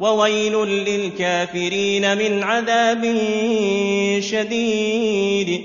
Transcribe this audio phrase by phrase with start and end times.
[0.00, 3.02] وويل للكافرين من عذاب
[4.20, 5.60] شديد.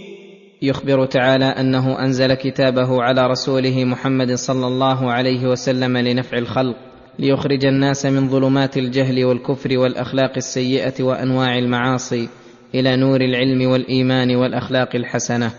[0.61, 6.75] يخبر تعالى أنه أنزل كتابه على رسوله محمد صلى الله عليه وسلم لنفع الخلق
[7.19, 12.29] ليخرج الناس من ظلمات الجهل والكفر والأخلاق السيئة وأنواع المعاصي
[12.75, 15.51] إلى نور العلم والإيمان والأخلاق الحسنة.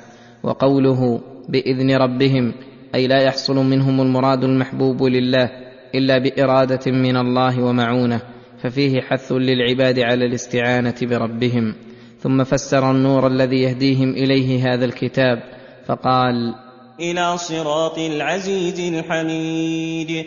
[0.42, 2.54] وقوله بإذن ربهم
[2.94, 5.50] أي لا يحصل منهم المراد المحبوب لله
[5.94, 8.20] إلا بإرادة من الله ومعونة.
[8.62, 11.74] ففيه حث للعباد على الاستعانة بربهم.
[12.20, 15.42] ثم فسر النور الذي يهديهم إليه هذا الكتاب
[15.86, 16.54] فقال
[17.00, 20.26] إلى صراط العزيز الحميد.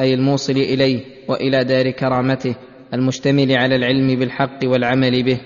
[0.00, 2.54] أي الموصل إليه وإلى دار كرامته
[2.94, 5.40] المشتمل على العلم بالحق والعمل به.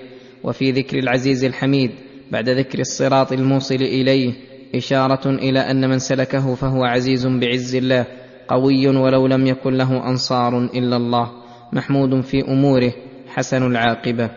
[0.45, 1.91] وفي ذكر العزيز الحميد
[2.31, 4.33] بعد ذكر الصراط الموصل إليه
[4.75, 8.07] إشارة إلى أن من سلكه فهو عزيز بعز الله
[8.49, 11.42] قوي ولو لم يكن له أنصار إلا الله.
[11.73, 12.93] محمود في أموره
[13.29, 14.31] حسن العاقبة.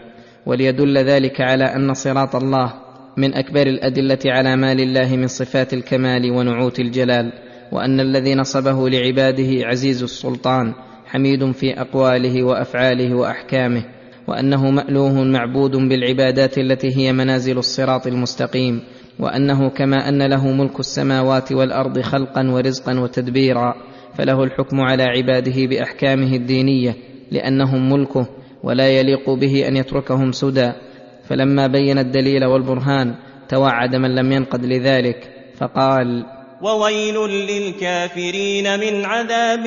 [0.46, 2.74] وليدل ذلك على أن صراط الله
[3.18, 7.34] من أكبر الأدلة على ما لله من صفات الكمال ونعوت الجلال
[7.72, 10.74] وأن الذي نصبه لعباده عزيز السلطان
[11.06, 13.84] حميد في أقواله وأفعاله وأحكامه
[14.28, 18.82] وأنه مألوه معبود بالعبادات التي هي منازل الصراط المستقيم
[19.20, 23.76] وأنه كما أن له ملك السماوات والأرض خلقا ورزقا وتدبيرا
[24.18, 26.96] فله الحكم على عباده بأحكامه الدينية
[27.32, 28.28] لأنهم ملكه
[28.64, 30.72] ولا يليق به أن يتركهم سدى.
[31.30, 33.16] فلما بين الدليل والبرهان
[33.50, 36.26] توعد من لم ينقد لذلك فقال
[36.62, 39.64] وويل للكافرين من عذاب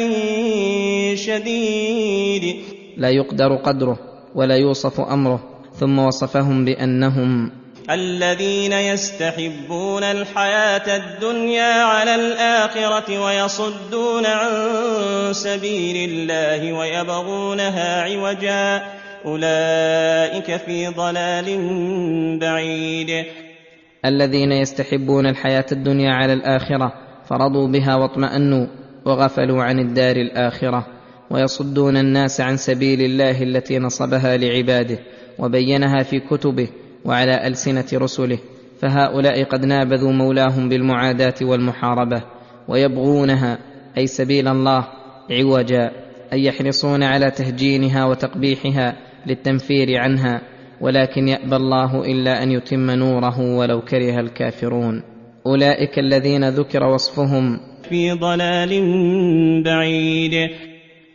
[1.15, 2.57] شديد.
[2.97, 3.99] لا يقدر قدره
[4.35, 5.41] ولا يوصف أمره
[5.73, 7.51] ثم وصفهم بأنهم
[7.91, 14.51] الذين يستحبون الحياة الدنيا على الآخرة ويصدون عن
[15.33, 18.83] سبيل الله ويبغونها عوجا.
[19.25, 21.47] أولئك في ضلال
[22.39, 23.25] بعيد.
[24.05, 26.93] الذين يستحبون الحياة الدنيا على الآخرة
[27.29, 28.67] فرضوا بها واطمأنوا
[29.05, 30.87] وغفلوا عن الدار الآخرة
[31.31, 34.99] ويصدون الناس عن سبيل الله التي نصبها لعباده
[35.39, 36.69] وبينها في كتبه
[37.05, 38.39] وعلى ألسنة رسله
[38.81, 42.23] فهؤلاء قد نابذوا مولاهم بالمعاداة والمحاربة
[42.69, 43.59] ويبغونها
[43.99, 44.85] أي سبيل الله
[45.31, 45.91] عوجا
[46.33, 50.41] أي يحرصون على تهجينها وتقبيحها للتنفير عنها
[50.81, 55.03] ولكن يأبى الله إلا أن يتم نوره ولو كره الكافرون.
[55.47, 58.73] أولئك الذين ذكر وصفهم في ضلال
[59.65, 60.51] بعيد.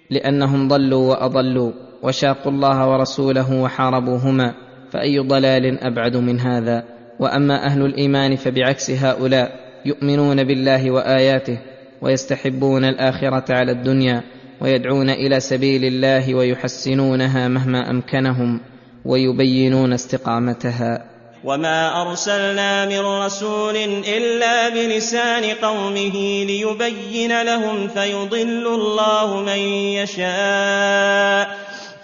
[0.09, 1.71] لأنهم ضلوا وأضلوا
[2.03, 4.53] وشاقوا الله ورسوله وحاربوهما.
[4.93, 6.83] فأي ضلال أبعد من هذا؟
[7.19, 9.51] وأما أهل الإيمان فبعكس هؤلاء
[9.85, 11.57] يؤمنون بالله وآياته
[12.01, 14.23] ويستحبون الآخرة على الدنيا
[14.61, 18.61] ويدعون إلى سبيل الله ويحسنونها مهما أمكنهم
[19.05, 21.05] ويبينون استقامتها.
[21.43, 23.75] وما أرسلنا من رسول
[24.17, 29.59] إلا بلسان قومه ليبين لهم فيضل الله من
[29.99, 31.62] يشاء.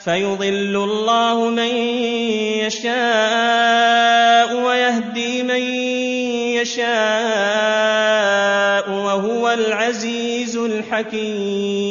[0.10, 1.72] فيضل الله من
[2.66, 5.62] يشاء ويهدي من
[6.58, 6.90] يشاء
[8.90, 11.90] وهو العزيز الحكيم.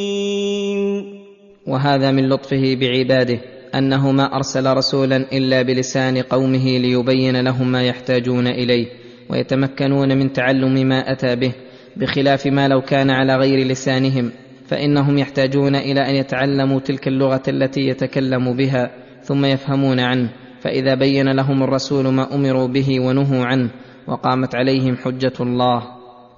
[1.66, 3.40] وهذا من لطفه بعباده
[3.74, 8.86] أنه ما أرسل رسولا إلا بلسان قومه ليبين لهم ما يحتاجون إليه
[9.30, 11.52] ويتمكنون من تعلم ما أتى به
[11.96, 14.32] بخلاف ما لو كان على غير لسانهم.
[14.68, 18.90] فإنهم يحتاجون إلى أن يتعلموا تلك اللغة التي يتكلم بها
[19.22, 20.30] ثم يفهمون عنه.
[20.60, 23.70] فإذا بين لهم الرسول ما أمروا به ونهوا عنه
[24.06, 25.82] وقامت عليهم حجة الله.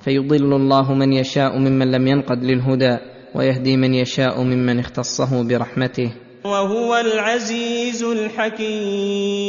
[0.00, 2.96] فيضل الله من يشاء ممن لم ينقد للهدى
[3.34, 6.12] ويهدي من يشاء ممن اختصه برحمته.
[6.44, 9.40] وهو العزيز الحكيم.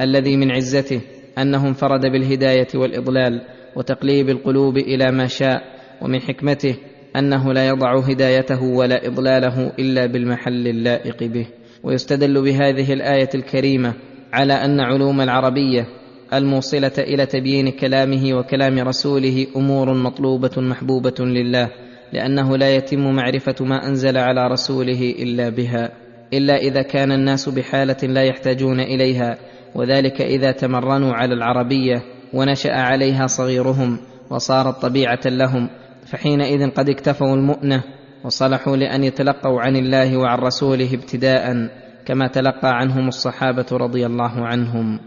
[0.00, 1.00] الذي من عزته
[1.38, 3.42] أنه انفرد بالهداية والإضلال
[3.76, 5.62] وتقليب القلوب إلى ما شاء
[6.02, 6.76] ومن حكمته
[7.16, 11.46] أنه لا يضع هدايته ولا إضلاله إلا بالمحل اللائق به.
[11.82, 13.94] ويستدل بهذه الآية الكريمة
[14.32, 15.86] على أن علوم العربية
[16.32, 21.70] الموصلة إلى تبيين كلامه وكلام رسوله أمور مطلوبة محبوبة لله
[22.12, 25.90] لأنه لا يتم معرفة ما أنزل على رسوله إلا بها
[26.32, 29.38] إلا إذا كان الناس بحالة لا يحتاجون إليها
[29.74, 32.02] وذلك إذا تمرنوا على العربية
[32.32, 33.98] ونشأ عليها صغيرهم
[34.30, 35.68] وصارت طبيعة لهم
[36.10, 37.82] فحينئذ قد اكتفوا المؤنة
[38.24, 41.70] وصلحوا لأن يتلقوا عن الله وعن رسوله ابتداء
[42.06, 45.00] كما تلقى عنهم الصحابة رضي الله عنهم.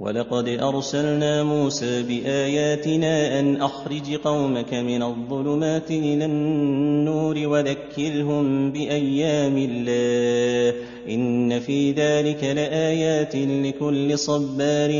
[0.00, 10.74] ولقد أرسلنا موسى بآياتنا أن أخرج قومك من الظلمات إلى النور وذكرهم بأيام الله
[11.08, 14.90] إن في ذلك لآيات لكل صبار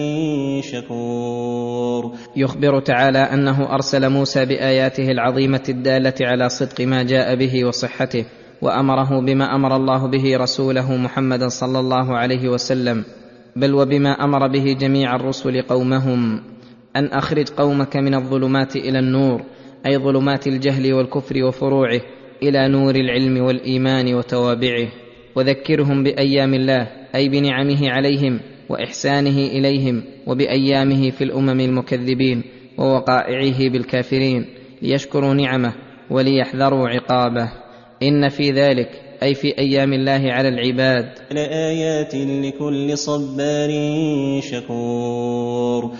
[0.61, 2.13] شكور.
[2.37, 8.25] يخبر تعالى أنه أرسل موسى بآياته العظيمة الدالة على صدق ما جاء به وصحته
[8.63, 13.05] وأمره بما أمر الله به رسوله محمدا صلى الله عليه وسلم.
[13.57, 16.41] بل وبما أمر به جميع الرسل قومهم
[16.97, 19.43] أن أخرج قومك من الظلمات إلى النور
[19.87, 22.01] أي ظلمات الجهل والكفر وفروعه
[22.43, 24.89] إلى نور العلم والإيمان وتوابعه.
[25.37, 32.43] وذكرهم بأيام الله أي بنعمه عليهم وإحسانه إليهم وبأيامه في الأمم المكذبين
[32.79, 34.47] ووقائعه بالكافرين
[34.83, 35.73] ليشكروا نعمه
[36.11, 37.53] وليحذروا عقابه.
[38.03, 41.09] إن في ذلك أي في أيام الله على العباد.
[41.31, 43.71] لآيات لكل صبار
[44.41, 45.93] شكور.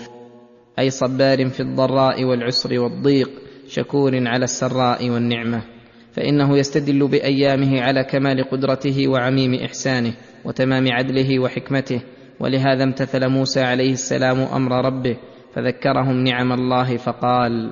[0.79, 3.29] أي صبار في الضراء والعسر والضيق
[3.67, 5.61] شكور على السراء والنعمة.
[6.11, 10.13] فإنه يستدل بأيامه على كمال قدرته وعميم إحسانه
[10.45, 12.01] وتمام عدله وحكمته.
[12.39, 15.17] ولهذا امتثل موسى عليه السلام أمر ربه
[15.53, 17.71] فذكرهم نعم الله فقال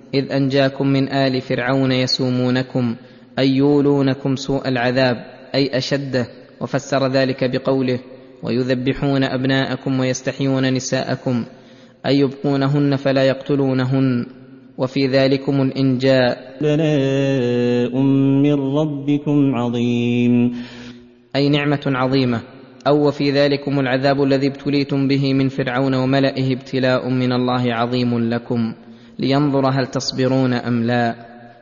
[0.13, 2.95] إذ أنجاكم من آل فرعون يسومونكم
[3.39, 5.15] أي يولونكم سوء العذاب
[5.55, 6.27] أي اشده
[6.61, 7.99] وفسر ذلك بقوله
[8.43, 11.45] ويذبحون أبناءكم ويستحيون نساءكم
[12.05, 14.25] أي يبقونهن فلا يقتلونهن.
[14.77, 16.57] وفي ذلكم الإنجاء.
[16.61, 18.01] بلاء
[18.43, 20.53] من ربكم عظيم.
[21.35, 22.41] أي نعمة عظيمة.
[22.87, 28.73] أو وفي ذلكم العذاب الذي ابتليتم به من فرعون وملئه ابتلاء من الله عظيم لكم.
[29.19, 31.15] لينظر هل تصبرون أم لا.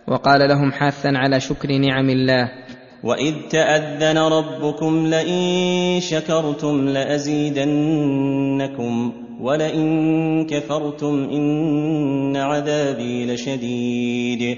[0.08, 2.50] وقال لهم حاثا على شكر نعم الله.
[3.04, 7.72] وإذ تأذن ربكم لئن شكرتم لأزيدنكم
[9.42, 14.58] ولئن كفرتم إن عذابي لشديد.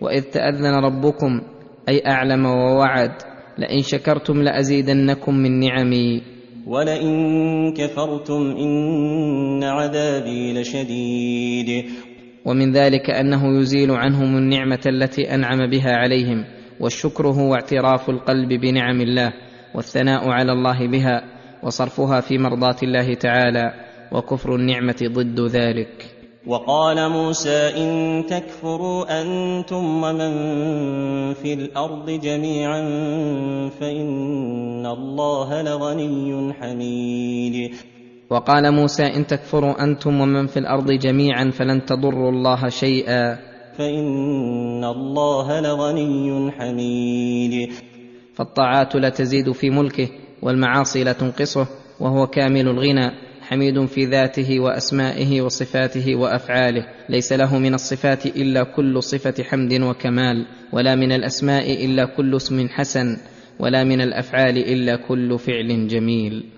[0.00, 1.40] وإذ تأذن ربكم
[1.88, 3.12] أي أعلم ووعد
[3.58, 6.22] لئن شكرتم لأزيدنكم من نعمي.
[6.66, 11.84] ولئن كفرتم إن عذابي لشديد.
[12.48, 16.44] ومن ذلك أنه يزيل عنهم النعمة التي أنعم بها عليهم
[16.80, 19.32] والشكر هو اعتراف القلب بنعم الله
[19.74, 21.24] والثناء على الله بها
[21.62, 23.72] وصرفها في مرضاة الله تعالى
[24.12, 26.04] وكفر النعمة ضد ذلك.
[26.46, 30.32] وقال موسى إن تكفروا أنتم ومن
[31.34, 32.80] في الأرض جميعا
[33.80, 37.74] فإن الله لغني حميد.
[38.30, 43.34] وقال موسى إن تكفروا أنتم ومن في الأرض جميعا فلن تضروا الله شيئا.
[43.78, 47.72] فإن الله لغني حميد.
[48.34, 50.08] فالطاعات لا تزيد في ملكه
[50.42, 51.66] والمعاصي لا تنقصه
[52.00, 53.10] وهو كامل الغنى
[53.40, 56.86] حميد في ذاته وأسمائه وصفاته وأفعاله.
[57.08, 62.68] ليس له من الصفات إلا كل صفة حمد وكمال ولا من الأسماء إلا كل اسم
[62.68, 63.16] حسن
[63.60, 66.57] ولا من الأفعال إلا كل فعل جميل.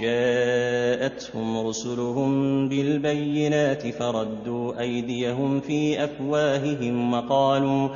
[0.00, 7.88] جاءتهم رسلهم بالبينات فردوا أيديهم في أفواههم وقالوا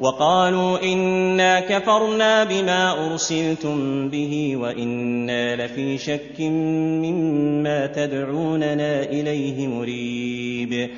[0.00, 10.90] وقالوا إنا كفرنا بما أرسلتم به وإنا لفي شك مما تدعوننا إليه مريب.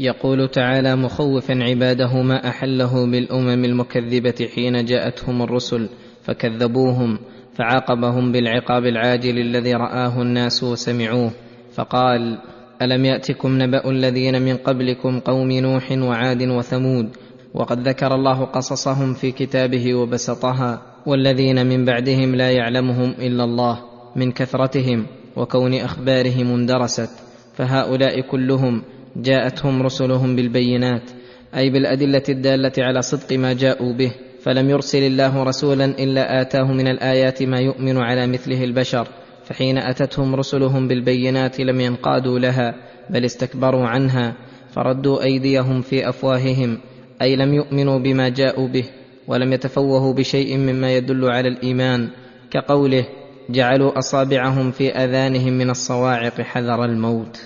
[0.00, 5.88] يقول تعالى مخوفا عباده ما أحله بالأمم المكذبة حين جاءتهم الرسل
[6.24, 7.18] فكذبوهم
[7.58, 11.30] فعاقبهم بالعقاب العاجل الذي رآه الناس وسمعوه
[11.74, 12.38] فقال
[12.82, 17.08] ألم يأتكم نبأ الذين من قبلكم قوم نوح وعاد وثمود
[17.54, 23.78] وقد ذكر الله قصصهم في كتابه وبسطها والذين من بعدهم لا يعلمهم إلا الله
[24.16, 27.10] من كثرتهم وكون أخبارهم اندرست
[27.54, 28.82] فهؤلاء كلهم
[29.16, 31.10] جاءتهم رسلهم بالبينات
[31.56, 34.12] أي بالأدلة الدالة على صدق ما جاءوا به.
[34.42, 39.08] فلم يرسل الله رسولا إلا آتاه من الآيات ما يؤمن على مثله البشر
[39.44, 42.74] فحين أتتهم رسلهم بالبينات لم ينقادوا لها
[43.10, 44.34] بل استكبروا عنها
[44.74, 46.78] فردوا أيديهم في أفواههم
[47.22, 48.84] أي لم يؤمنوا بما جاءوا به
[49.28, 52.08] ولم يتفوهوا بشيء مما يدل على الإيمان
[52.50, 53.06] كقوله
[53.50, 57.40] جعلوا أصابعهم في آذانهم من الصواعق حذر الموت.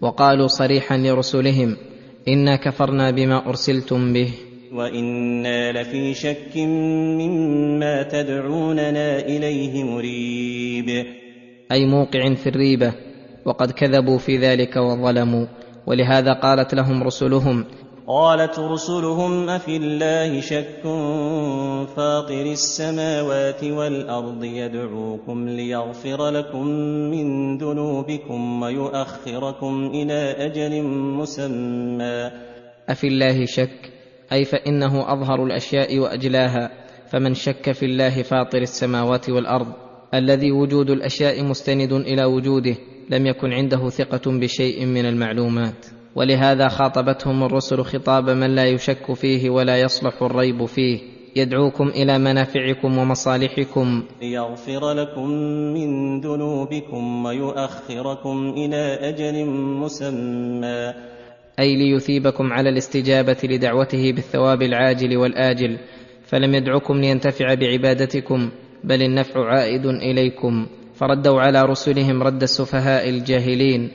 [0.00, 1.76] وقالوا صريحا لرسلهم
[2.28, 4.30] إنا كفرنا بما أرسلتم به.
[4.72, 11.06] وأنا لفي شك مما تدعوننا اليه مريب.
[11.72, 12.94] أي موقع في الريبة.
[13.44, 15.46] وقد كذبوا في ذلك وظلموا.
[15.86, 17.64] ولهذا قالت لهم رسلهم
[18.06, 20.82] قالت رسلهم افي الله شك
[21.96, 26.66] فاطر السماوات والارض يدعوكم ليغفر لكم
[27.12, 32.30] من ذنوبكم ويؤخركم إلى أجل مسمى.
[32.88, 33.97] افي الله شك
[34.32, 36.70] أي فإنه أظهر الأشياء وأجلاها
[37.10, 39.72] فمن شك في الله فاطر السماوات والأرض
[40.14, 42.74] الذي وجود الأشياء مستند إلى وجوده
[43.10, 45.86] لم يكن عنده ثقة بشيء من المعلومات.
[46.14, 51.00] ولهذا خاطبتهم الرسل خطاب من لا يشك فيه ولا يصلح الريب فيه.
[51.36, 54.02] يدعوكم إلى منافعكم ومصالحكم.
[54.22, 55.28] ليغفر لكم
[55.74, 60.94] من ذنوبكم ويؤخركم إلى أجل مسمى.
[61.58, 65.78] أي ليثيبكم على الاستجابة لدعوته بالثواب العاجل والآجل
[66.26, 68.50] فلم يدعكم لينتفع بعبادتكم
[68.84, 70.66] بل النفع عائد إليكم.
[70.94, 73.90] فردوا على رسلهم رد السفهاء الجاهلين.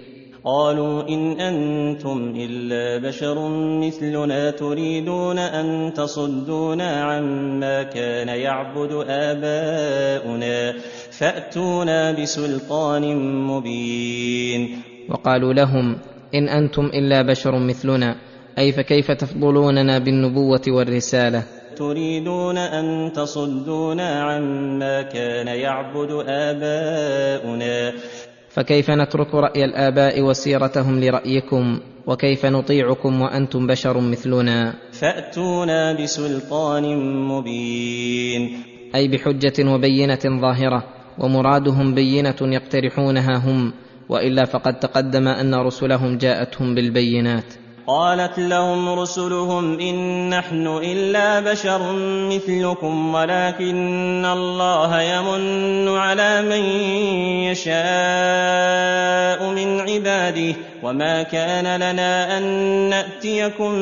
[0.46, 10.74] قالوا إن أنتم إلا بشر مثلنا تريدون أن تصدونا عما كان يعبد آباؤنا
[11.12, 13.16] فأتونا بسلطان
[13.48, 14.70] مبين.
[15.10, 15.98] وقالوا لهم
[16.36, 18.16] إن أنتم إلا بشر مثلنا.
[18.58, 21.44] أي فكيف تفضلوننا بالنبوة والرسالة؟
[21.76, 27.94] تريدون أن تصدونا عما كان يعبد آباؤنا.
[28.50, 36.98] فكيف نترك رأي الآباء وسيرتهم لرأيكم؟ وكيف نطيعكم وأنتم بشر مثلنا؟ فأتونا بسلطان
[37.28, 38.50] مبين.
[38.96, 40.84] أي بحجة وبينة ظاهرة.
[41.20, 43.74] ومرادهم بينة يقترحونها هم.
[44.10, 47.54] وإلا فقد تقدم أن رسلهم جاءتهم بالبينات.
[47.88, 51.92] قالت لهم رسلهم إن نحن إلا بشر
[52.32, 56.64] مثلكم ولكن الله يمن على من
[57.52, 57.74] يشاء
[59.50, 62.44] من عباده وما كان لنا أن
[62.90, 63.74] نأتيكم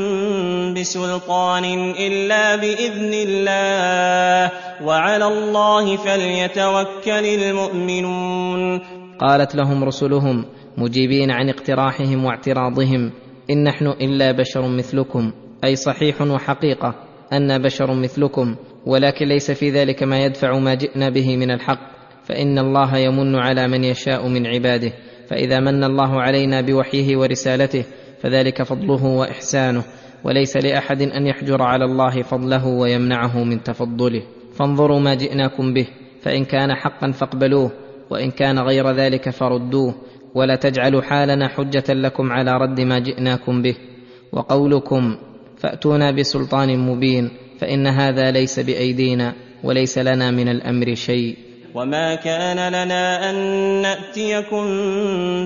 [0.74, 4.52] بسلطان إلا بإذن الله
[4.84, 9.01] وعلى الله فليتوكل المؤمنون.
[9.22, 10.46] قالت لهم رسلهم
[10.78, 13.12] مجيبين عن اقتراحهم واعتراضهم
[13.50, 15.32] إن نحن إلا بشر مثلكم
[15.64, 16.96] أي صحيح وحقيقة
[17.34, 21.80] أنا بشر مثلكم ولكن ليس في ذلك ما يدفع ما جئنا به من الحق
[22.24, 24.92] فإن الله يمن على من يشاء من عباده
[25.30, 27.84] فإذا من الله علينا بوحيه ورسالته
[28.22, 29.84] فذلك فضله وإحسانه
[30.24, 34.22] وليس لأحد أن يحجر على الله فضله ويمنعه من تفضله.
[34.54, 35.88] فانظروا ما جئناكم به
[36.22, 37.72] فإن كان حقا فاقبلوه
[38.12, 39.96] وإن كان غير ذلك فردوه
[40.36, 43.76] ولا تجعلوا حالنا حجة لكم على رد ما جئناكم به.
[44.32, 45.18] وقولكم
[45.58, 51.38] فأتونا بسلطان مبين فإن هذا ليس بأيدينا وليس لنا من الأمر شيء.
[51.76, 53.36] وما كان لنا أن
[53.82, 54.66] نأتيكم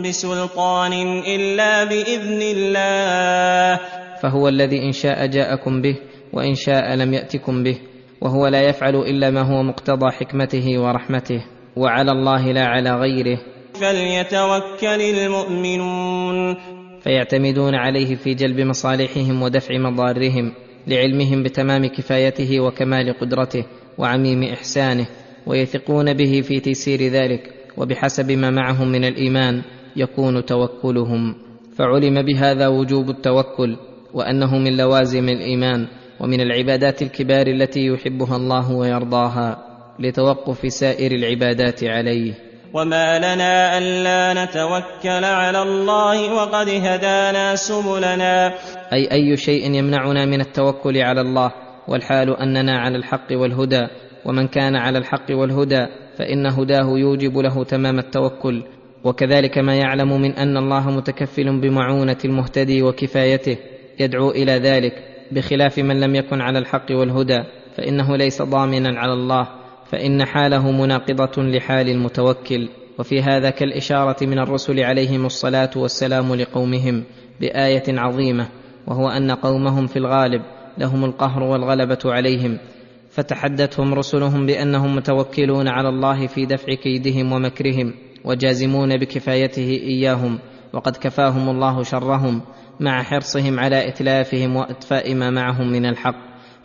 [0.02, 0.94] بسلطان
[1.28, 3.80] إلا بإذن الله.
[4.22, 5.96] فهو الذي إن شاء جاءكم به
[6.34, 7.78] وإن شاء لم يأتكم به
[8.22, 11.55] وهو لا يفعل إلا ما هو مقتضى حكمته ورحمته.
[11.76, 13.40] وعلى الله لا على غيره.
[13.74, 16.56] فليتوكل المؤمنون.
[17.02, 20.54] فيعتمدون عليه في جلب مصالحهم ودفع مضارهم
[20.88, 23.66] لعلمهم بتمام كفايته وكمال قدرته
[23.98, 25.08] وعميم إحسانه
[25.48, 29.62] ويثقون به في تيسير ذلك وبحسب ما معهم من الإيمان
[29.96, 31.36] يكون توكلهم.
[31.78, 33.78] فعلم بهذا وجوب التوكل
[34.14, 35.88] وأنه من لوازم الإيمان
[36.20, 39.75] ومن العبادات الكبار التي يحبها الله ويرضاها.
[40.00, 42.34] لتوقف سائر العبادات عليه.
[42.74, 48.54] وما لنا ألا نتوكل على الله وقد هدانا سبلنا.
[48.94, 51.52] أي أي شيء يمنعنا من التوكل على الله؟
[51.88, 53.88] والحال أننا على الحق والهدى.
[54.26, 55.86] ومن كان على الحق والهدى
[56.18, 58.64] فإن هداه يوجب له تمام التوكل.
[59.04, 63.58] وكذلك ما يعلم من أن الله متكفل بمعونة المهتدي وكفايته.
[64.00, 64.94] يدعو إلى ذلك
[65.32, 67.44] بخلاف من لم يكن على الحق والهدى.
[67.78, 69.65] فإنه ليس ضامنا على الله.
[69.92, 77.04] فإن حاله مناقضة لحال المتوكل وفي هذا كالإشارة من الرسل عليهم الصلاة والسلام لقومهم
[77.42, 78.48] بآية عظيمة
[78.88, 80.42] وهو أن قومهم في الغالب
[80.78, 82.58] لهم القهر والغلبة عليهم
[83.10, 87.94] فتحدثهم رسلهم بأنهم متوكلون على الله في دفع كيدهم ومكرهم
[88.26, 90.40] وجازمون بكفايته إياهم
[90.74, 92.42] وقد كفاهم الله شرهم
[92.80, 96.16] مع حرصهم على إتلافهم وإطفاء ما معهم من الحق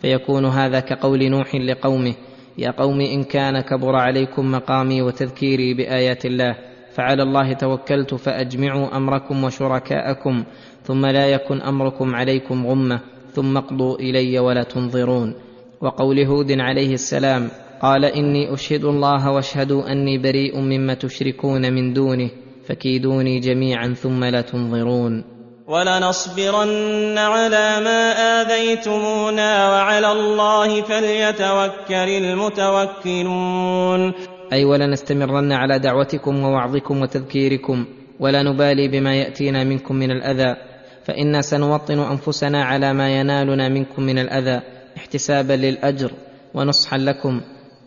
[0.01, 2.13] فيكون هذا كقول نوح لقومه
[2.57, 6.55] يا قوم إن كان كبر عليكم مقامي وتذكيري بآيات الله
[6.91, 10.43] فعلى الله توكلت فأجمعوا أمركم وشركاءكم
[10.83, 12.99] ثم لا يكن أمركم عليكم غمة
[13.31, 15.33] ثم اقضوا إلي ولا تنظرون.
[15.81, 17.47] وقول هود عليه السلام
[17.81, 22.29] قال إني أشهد الله واشهدوا أني بريء مما تشركون من دونه
[22.63, 25.23] فكيدوني جميعا ثم لا تنظرون.
[25.71, 28.11] ولنصبرن على ما
[28.41, 34.13] آذيتمونا وعلى الله فليتوكل المتوكلون.
[34.53, 37.85] أي ولنستمرن على دعوتكم ووعظكم وتذكيركم
[38.19, 40.55] ولا نبالي بما يأتينا منكم من الأذى.
[41.03, 44.61] فإنا سنوطن أنفسنا على ما ينالنا منكم من الأذى
[44.97, 46.11] احتسابا للأجر
[46.53, 47.41] ونصحا لكم.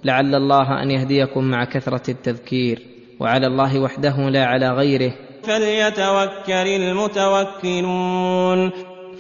[0.05, 2.83] لعل الله أن يهديكم مع كثرة التذكير.
[3.21, 5.13] وعلى الله وحده لا على غيره.
[5.47, 8.71] فليتوكل المتوكلون.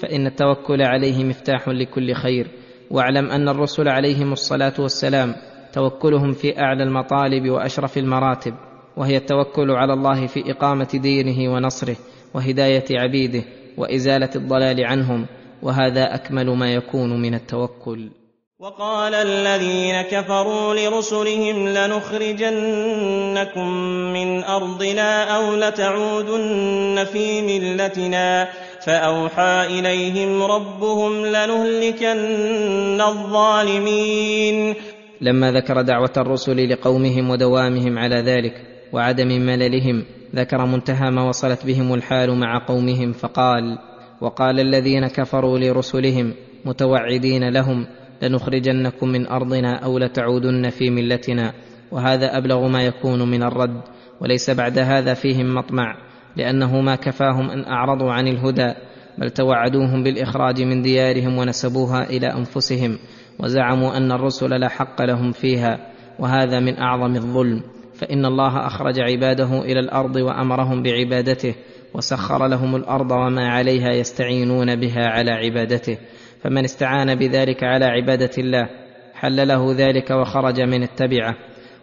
[0.02, 2.46] فإن التوكل عليه مفتاح لكل خير
[2.90, 5.34] واعلم أن الرسل عليهم الصلاة والسلام
[5.72, 8.54] توكلهم في أعلى المطالب وأشرف المراتب
[8.96, 11.96] وهي التوكل على الله في إقامة دينه ونصره
[12.34, 13.42] وهداية عبيده
[13.76, 15.26] وإزالة الضلال عنهم
[15.62, 18.10] وهذا أكمل ما يكون من التوكل.
[18.58, 23.68] وقال الذين كفروا لرسلهم لنخرجنكم
[24.12, 28.48] من أرضنا أو لتعودن في ملتنا
[28.86, 34.74] فأوحى إليهم ربهم لنهلكن الظالمين.
[35.20, 41.94] لما ذكر دعوة الرسل لقومهم ودوامهم على ذلك وعدم مللهم ذكر منتهى ما وصلت بهم
[41.94, 43.78] الحال مع قومهم فقال
[44.20, 46.34] وقال الذين كفروا لرسلهم
[46.64, 47.86] متوعدين لهم
[48.22, 51.52] لنخرجنكم من أرضنا أو لتعودن في ملتنا
[51.92, 53.80] وهذا أبلغ ما يكون من الرد
[54.20, 55.96] وليس بعد هذا فيهم مطمع
[56.36, 58.74] لأنه ما كفاهم أن أعرضوا عن الهدى
[59.18, 62.98] بل توعدوهم بالإخراج من ديارهم ونسبوها إلى أنفسهم
[63.40, 65.78] وزعموا أن الرسل لا حق لهم فيها
[66.18, 67.62] وهذا من أعظم الظلم.
[67.94, 71.54] فإن الله أخرج عباده إلى الأرض وأمرهم بعبادته
[71.94, 75.98] وسخر لهم الأرض وما عليها يستعينون بها على عبادته.
[76.44, 78.68] فمن استعان بذلك على عبادة الله
[79.14, 81.36] حل له ذلك وخرج من التبعة.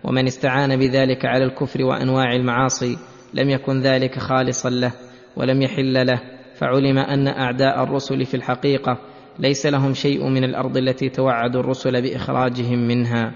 [0.04, 2.98] ومن استعان بذلك على الكفر وأنواع المعاصي
[3.34, 4.92] لم يكن ذلك خالصا له
[5.36, 6.22] ولم يحل له
[6.56, 8.98] فعلم أن أعداء الرسل في الحقيقة
[9.40, 13.32] ليس لهم شيء من الأرض التي توعدوا الرسل بإخراجهم منها.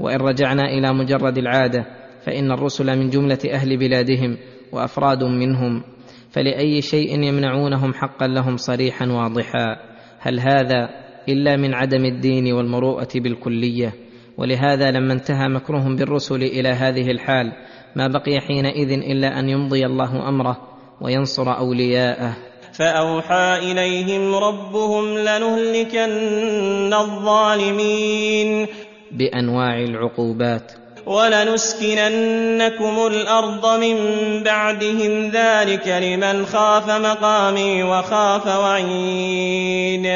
[0.00, 1.84] وإن رجعنا إلى مجرد العادة
[2.26, 4.36] فإن الرسل من جملة أهل بلادهم
[4.72, 5.82] وأفراد منهم
[6.30, 9.87] فلأي شيء يمنعونهم حقا لهم صريحا واضحا.
[10.18, 10.88] هل هذا
[11.28, 13.92] إلا من عدم الدين والمروءة بالكلية؟
[14.38, 17.52] ولهذا لما انتهى مكرهم بالرسل إلى هذه الحال
[17.96, 20.56] ما بقي حينئذ إلا أن يمضي الله أمره
[21.00, 22.36] وينصر أولياءه.
[22.72, 28.66] فأوحى إليهم ربهم لنهلكن الظالمين.
[29.12, 30.72] بأنواع العقوبات.
[31.08, 33.96] ولنسكننكم الأرض من
[34.42, 40.06] بعدهم ذلك لمن خاف مقامي وخاف وعيد.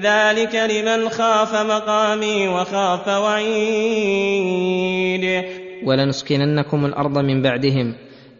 [0.00, 4.42] ذلك لمن خاف مقامي وخاف وعيد.
[5.86, 7.94] ولنسكننكم الأرض من بعدهم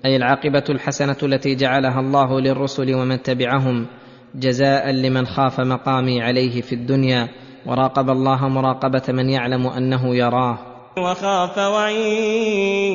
[0.05, 3.87] أي العاقبة الحسنة التي جعلها الله للرسل ومن تبعهم
[4.35, 7.29] جزاء لمن خاف مقامي عليه في الدنيا
[7.67, 10.72] وراقب الله مراقبة من يعلم أنه يراه.
[10.99, 12.95] وخاف وعيد.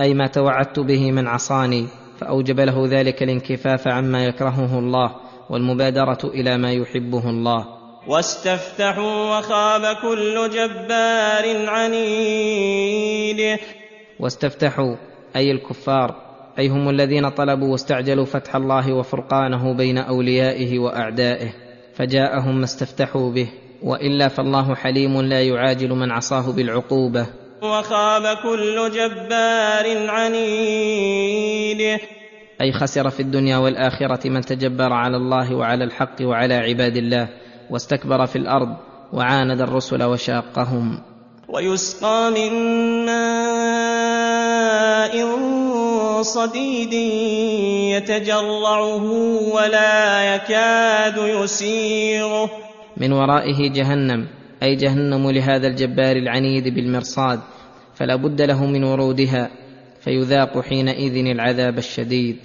[0.00, 1.86] أي ما توعدت به من عصاني
[2.18, 5.16] فأوجب له ذلك الانكفاف عما يكرهه الله
[5.50, 7.66] والمبادرة إلى ما يحبه الله.
[8.08, 13.58] واستفتحوا وخاب كل جبار عنيد.
[14.20, 14.96] واستفتحوا
[15.36, 16.14] أي الكفار
[16.58, 21.52] أي هم الذين طلبوا واستعجلوا فتح الله وفرقانه بين أوليائه وأعدائه
[21.94, 23.48] فجاءهم ما استفتحوا به.
[23.82, 27.26] وإلا فالله حليم لا يعاجل من عصاه بالعقوبة.
[27.62, 31.98] وخاب كل جبار عنيد
[32.60, 37.28] أي خسر في الدنيا والآخرة من تجبر على الله وعلى الحق وعلى عباد الله
[37.70, 38.76] واستكبر في الأرض
[39.12, 40.98] وعاند الرسل وشاقهم.
[41.48, 42.52] ويسقى من
[43.06, 44.28] ماء
[46.22, 46.92] صديد
[47.96, 49.12] يتجرعه
[49.54, 52.50] ولا يكاد يسيغه
[53.00, 54.26] من ورائه جهنم
[54.62, 57.40] أي جهنم لهذا الجبار العنيد بالمرصاد
[57.94, 59.50] فلا بد له من ورودها
[60.00, 62.36] فيذاق حينئذ العذاب الشديد.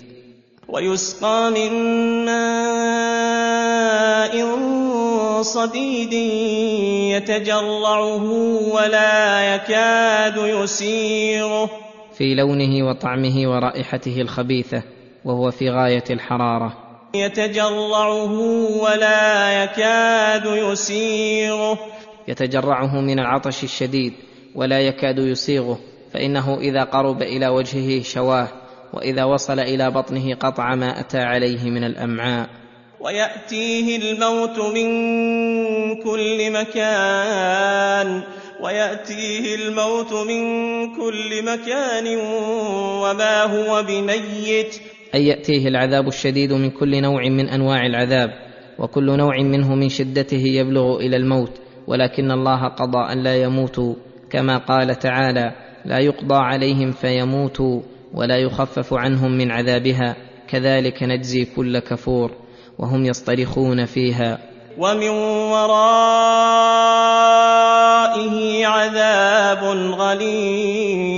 [0.67, 1.71] ويسقى من
[2.25, 3.53] ماء
[5.41, 6.13] صديد
[7.13, 8.23] يتجرعه
[8.73, 11.69] ولا يكاد يسيغه
[12.17, 14.83] في لونه وطعمه ورائحته الخبيثة
[15.25, 16.82] وهو في غاية الحرارة.
[17.15, 18.41] يتجرعه
[18.82, 21.80] ولا يكاد يسيغه
[22.28, 24.13] يتجرعه من العطش الشديد
[24.56, 25.80] ولا يكاد يسيغه
[26.13, 28.47] فإنه إذا قرب إلى وجهه شواه
[28.93, 32.49] وإذا وصل إلى بطنه قطع ما أتى عليه من الأمعاء.
[32.99, 34.89] ويأتيه الموت من
[36.04, 38.23] كل مكان
[38.62, 40.43] ويأتيه الموت من
[40.95, 42.17] كل مكان
[43.02, 44.92] وما هو بميت.
[45.13, 48.30] اي يأتيه العذاب الشديد من كل نوع من أنواع العذاب
[48.80, 51.52] وكل نوع منه من شدته يبلغ إلى الموت
[51.88, 53.95] ولكن الله قضى أن لا يموتوا
[54.30, 55.52] كما قال تعالى
[55.86, 57.82] لا يقضى عليهم فيموتوا
[58.13, 60.15] ولا يخفف عنهم من عذابها
[60.47, 62.32] كذلك نجزي كل كفور
[62.80, 64.39] وهم يصطرخون فيها.
[64.78, 65.10] ومن
[65.49, 65.88] ورائه
[68.65, 69.63] عذاب
[69.99, 71.13] غليظ.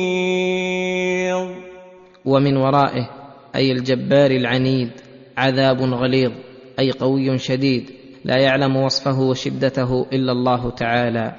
[2.25, 3.14] ومن ورائه
[3.55, 4.89] أي الجبار العنيد
[5.37, 6.31] عذاب غليظ
[6.79, 7.89] أي قوي شديد
[8.25, 11.35] لا يعلم وصفه وشدته إلا الله تعالى.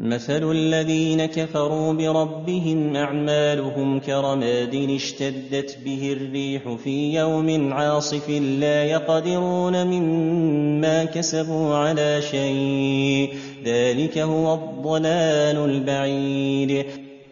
[0.00, 11.04] مثل الذين كفروا بربهم أعمالهم كرماد اشتدت به الريح في يوم عاصف لا يقدرون مما
[11.04, 16.84] كسبوا على شيء ذلك هو الضلال البعيد.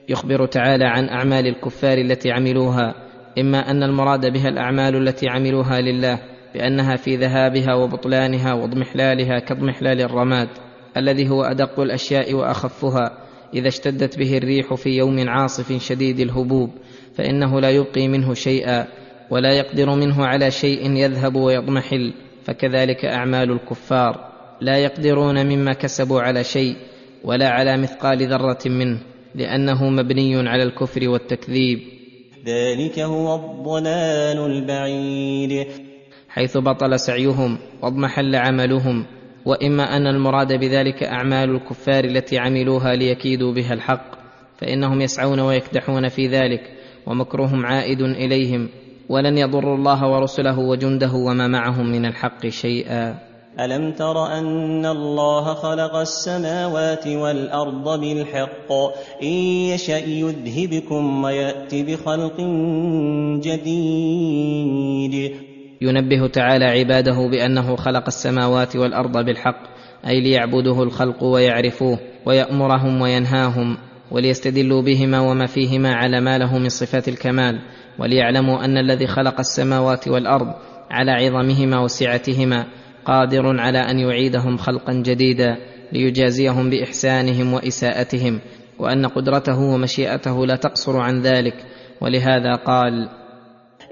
[0.08, 3.01] يخبر تعالى عن أعمال الكفار التي عملوها
[3.38, 6.18] إما أن المراد بها الأعمال التي عملوها لله
[6.54, 10.48] بأنها في ذهابها وبطلانها واضمحلالها كاضمحلال الرماد
[10.96, 13.18] الذي هو أدق الأشياء وأخفها
[13.54, 16.70] إذا اشتدت به الريح في يوم عاصف شديد الهبوب
[17.14, 18.86] فإنه لا يبقي منه شيئا
[19.30, 22.12] ولا يقدر منه على شيء يذهب ويضمحل
[22.44, 24.32] فكذلك أعمال الكفار.
[24.60, 26.76] لا يقدرون مما كسبوا على شيء
[27.24, 28.98] ولا على مثقال ذرة منه
[29.34, 32.01] لأنه مبني على الكفر والتكذيب.
[32.46, 35.66] ذلك هو الضلال البعيد.
[36.28, 39.06] حيث بطل سعيهم واضمحل عملهم
[39.46, 44.06] وإما أن المراد بذلك أعمال الكفار التي عملوها ليكيدوا بها الحق
[44.56, 46.72] فإنهم يسعون ويكدحون في ذلك
[47.06, 48.68] ومكرهم عائد إليهم
[49.08, 53.31] ولن يضروا الله ورسله وجنده وما معهم من الحق شيئا.
[53.60, 58.72] الم تر ان الله خلق السماوات والارض بالحق
[59.22, 59.28] ان
[59.72, 62.40] يشا يذهبكم ويات بخلق
[63.44, 65.32] جديد.
[65.80, 69.60] ينبه تعالى عباده بانه خلق السماوات والارض بالحق
[70.06, 73.76] اي ليعبده الخلق ويعرفوه ويامرهم وينهاهم
[74.10, 77.60] وليستدلوا بهما وما فيهما على ما له من صفات الكمال
[77.98, 80.54] وليعلموا ان الذي خلق السماوات والارض
[80.90, 82.66] على عظمهما وسعتهما
[83.04, 85.56] قادر على أن يعيدهم خلقا جديدا
[85.92, 88.40] ليجازيهم بإحسانهم وإساءتهم
[88.78, 91.54] وأن قدرته ومشيئته لا تقصر عن ذلك.
[92.00, 93.08] ولهذا قال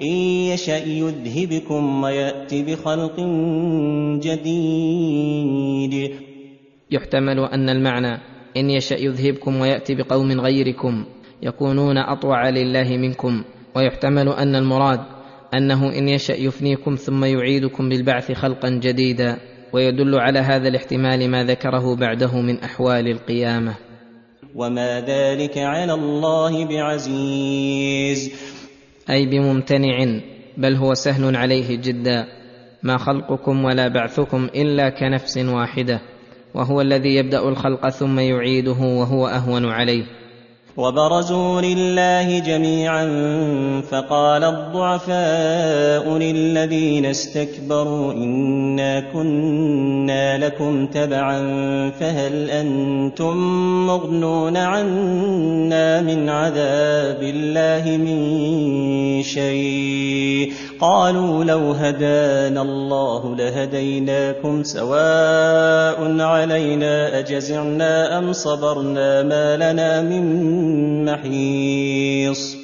[0.02, 0.16] إن
[0.52, 3.20] يشأ يذهبكم ويأت بخلق
[4.22, 6.10] جديد.
[6.90, 8.20] يحتمل أن المعنى
[8.56, 11.04] إن يشأ يذهبكم ويأتي بقوم غيركم
[11.42, 13.44] يكونون أطوع لله منكم
[13.76, 15.00] ويحتمل أن المراد
[15.54, 19.36] أنه إن يشأ يفنيكم ثم يعيدكم بالبعث خلقا جديدا
[19.72, 23.74] ويدل على هذا الاحتمال ما ذكره بعده من أحوال القيامة.
[24.54, 28.32] وما ذلك على الله بعزيز.
[29.10, 30.20] أي بممتنع
[30.56, 32.26] بل هو سهل عليه جدا.
[32.82, 36.00] ما خلقكم ولا بعثكم إلا كنفس واحدة
[36.54, 40.19] وهو الذي يبدأ الخلق ثم يعيده وهو أهون عليه.
[40.80, 43.06] وبرزوا لله جميعا
[43.90, 51.40] فقال الضعفاء للذين استكبروا إنا كنا لكم تبعا
[52.00, 53.36] فهل أنتم
[53.86, 68.18] مغنون عنا من عذاب الله من شيء؟ قالوا لو هدانا الله لهديناكم سواء علينا أجزعنا
[68.18, 70.69] أم صبرنا ما لنا من
[71.04, 72.56] محيص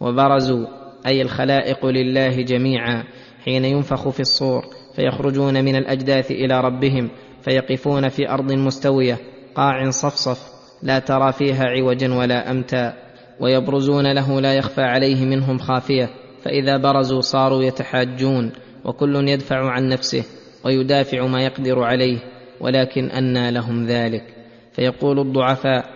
[0.00, 0.66] وبرزوا
[1.06, 3.04] أي الخلائق لله جميعا
[3.44, 4.62] حين ينفخ في الصور
[4.96, 7.10] فيخرجون من الأجداث إلى ربهم
[7.42, 9.18] فيقفون في أرض مستوية
[9.54, 13.06] قاع صفصف لا ترى فيها عوجا ولا أمتا.
[13.40, 16.10] ويبرزون له لا يخفى عليه منهم خافية
[16.42, 18.52] فإذا برزوا صاروا يتحاجون
[18.84, 20.24] وكل يدفع عن نفسه
[20.64, 22.18] ويدافع ما يقدر عليه
[22.60, 24.24] ولكن أنى لهم ذلك.
[24.72, 25.95] فيقول الضعفاء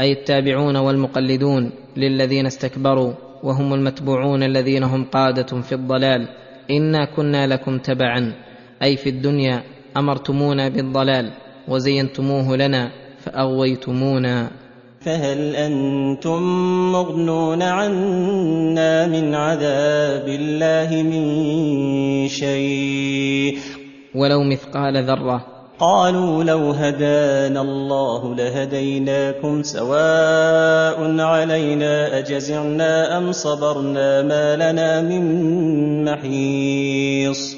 [0.00, 6.28] أي التابعون والمقلدون للذين استكبروا وهم المتبوعون الذين هم قادة في الضلال.
[6.70, 8.34] إنا كنا لكم تبعا.
[8.82, 9.62] أي في الدنيا
[9.96, 11.32] أمرتمونا بالضلال
[11.68, 14.50] وزينتموه لنا فأغويتمونا.
[15.00, 16.42] فهل أنتم
[16.92, 23.58] مغنون عنا من عذاب الله من شيء؟
[24.14, 35.02] ولو مثقال ذرة قالوا لو هدانا الله لهديناكم سواء علينا أجزعنا أم صبرنا ما لنا
[35.02, 37.56] من محيص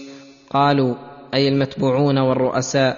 [0.50, 0.94] قالوا
[1.34, 2.96] أي المتبوعون والرؤساء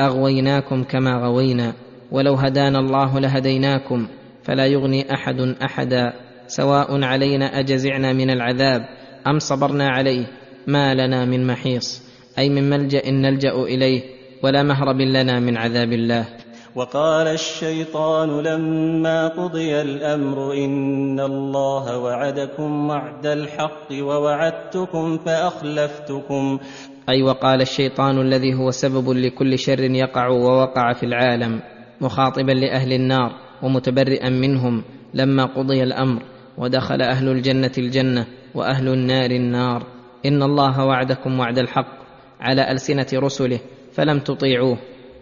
[0.00, 1.72] أغويناكم كما غوينا
[2.12, 4.06] ولو هدانا الله لهديناكم
[4.42, 6.12] فلا يغني أحد أحدا
[6.46, 8.84] سواء علينا أجزعنا من العذاب
[9.26, 10.26] أم صبرنا عليه
[10.66, 12.02] ما لنا من محيص
[12.38, 14.02] أي من ملجأ نلجأ إليه
[14.42, 16.24] ولا مهرب لنا من عذاب الله.
[16.74, 26.58] وقال الشيطان لما قضي الأمر إن الله وعدكم وعد الحق ووعدتكم فأخلفتكم.
[27.08, 31.60] أي وقال الشيطان الذي هو سبب لكل شر يقع ووقع في العالم
[32.00, 34.82] مخاطبا لأهل النار ومتبرئا منهم
[35.14, 36.22] لما قضي الأمر
[36.58, 39.82] ودخل أهل الجنة الجنة وأهل النار النار.
[40.26, 42.02] إن الله وعدكم وعد الحق
[42.40, 43.60] على ألسنة رسله
[43.92, 44.78] فلم تطيعوه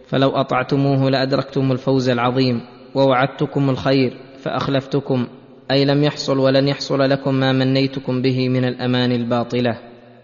[0.07, 2.61] فلو أطعتموه لأدركتم الفوز العظيم
[2.95, 5.27] ووعدتكم الخير فأخلفتكم
[5.71, 9.77] أي لم يحصل ولن يحصل لكم ما منيتكم به من الأمان الباطلة.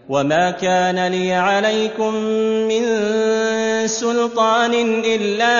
[0.08, 2.14] وما كان لي عليكم
[2.68, 2.82] من
[3.86, 5.54] سلطان إلا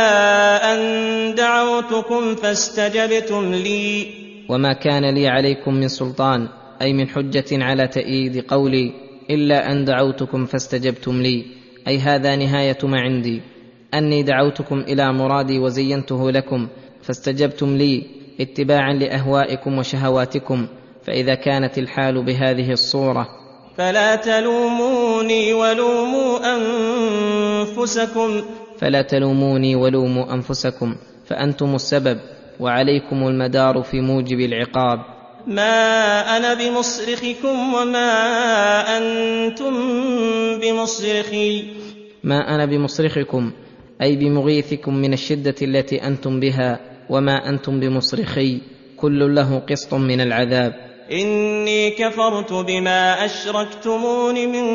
[0.74, 4.06] أن دعوتكم فاستجبتم لي.
[4.48, 6.48] وما كان لي عليكم من سلطان
[6.82, 8.92] أي من حجة على تأييد قولي
[9.30, 11.57] إلا أن دعوتكم فاستجبتم لي.
[11.88, 13.42] أي هذا نهاية ما عندي.
[13.94, 16.68] أني دعوتكم إلى مرادي وزينته لكم
[17.02, 18.06] فاستجبتم لي
[18.40, 20.66] اتباعا لأهوائكم وشهواتكم
[21.06, 23.28] فإذا كانت الحال بهذه الصورة.
[23.76, 28.42] فلا تلوموني ولوموا أنفسكم.
[28.78, 30.96] فلا تلوموني ولوموا أنفسكم
[31.26, 32.18] فأنتم السبب
[32.60, 34.98] وعليكم المدار في موجب العقاب.
[35.46, 38.10] ما أنا بمصرخكم وما
[38.98, 39.74] أنتم
[40.60, 41.64] بمصرخي.
[42.24, 43.52] ما أنا بمصرخكم
[44.02, 48.60] أي بمغيثكم من الشدة التي أنتم بها وما أنتم بمصرخي
[48.96, 50.74] كل له قسط من العذاب.
[51.12, 54.66] إني كفرت بما أشركتمون من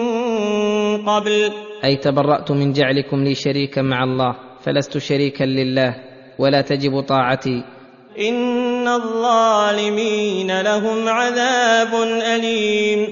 [1.05, 1.51] قبل.
[1.83, 5.95] أي تبرأت من جعلكم لي شريكا مع الله فلست شريكا لله
[6.39, 7.63] ولا تجب طاعتي.
[8.19, 11.93] إن الظالمين لهم عذاب
[12.35, 13.07] أليم.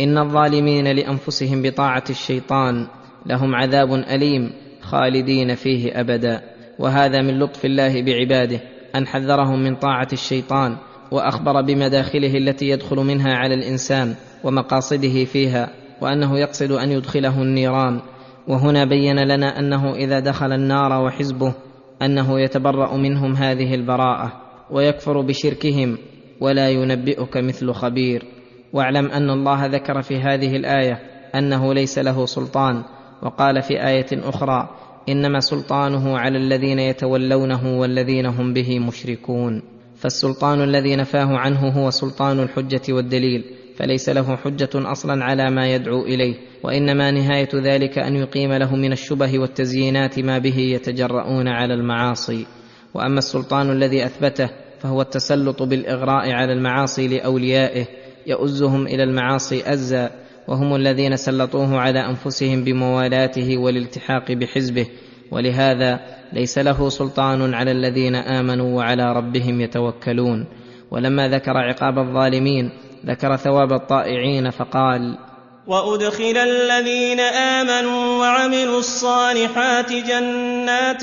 [0.00, 3.01] إن الظالمين لأنفسهم بطاعة الشيطان.
[3.26, 6.40] لهم عذاب أليم خالدين فيه أبدا.
[6.78, 8.60] وهذا من لطف الله بعباده
[8.96, 10.76] أن حذرهم من طاعة الشيطان
[11.10, 18.00] وأخبر بمداخله التي يدخل منها على الإنسان ومقاصده فيها وأنه يقصد أن يدخله النيران.
[18.48, 21.54] وهنا بين لنا أنه إذا دخل النار وحزبه
[22.02, 24.32] أنه يتبرأ منهم هذه البراءة
[24.70, 25.98] ويكفر بشركهم
[26.40, 28.24] ولا ينبئك مثل خبير.
[28.72, 30.98] واعلم أن الله ذكر في هذه الآية
[31.34, 32.82] أنه ليس له سلطان
[33.22, 34.68] وقال في آية أخرى
[35.08, 39.62] إنما سلطانه على الذين يتولونه والذين هم به مشركون.
[39.96, 43.44] فالسلطان الذي نفاه عنه هو سلطان الحجة والدليل
[43.76, 48.92] فليس له حجة أصلا على ما يدعو إليه وإنما نهاية ذلك أن يقيم له من
[48.92, 52.46] الشبه والتزيينات ما به يتجرؤون على المعاصي.
[52.94, 57.86] وأما السلطان الذي أثبته فهو التسلط بالإغراء على المعاصي لأوليائه
[58.26, 60.10] يؤزهم إلى المعاصي أزا
[60.48, 64.86] وهم الذين سلطوه على أنفسهم بموالاته والالتحاق بحزبه
[65.30, 66.00] ولهذا
[66.32, 70.46] ليس له سلطان على الذين آمنوا وعلى ربهم يتوكلون.
[70.92, 72.70] ولما ذكر عقاب الظالمين
[73.06, 75.18] ذكر ثواب الطائعين فقال
[75.66, 81.02] وأدخل الذين آمنوا وعملوا الصالحات جنات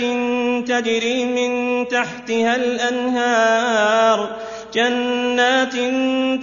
[0.67, 4.35] تجري من تحتها الأنهار
[4.73, 5.73] جنات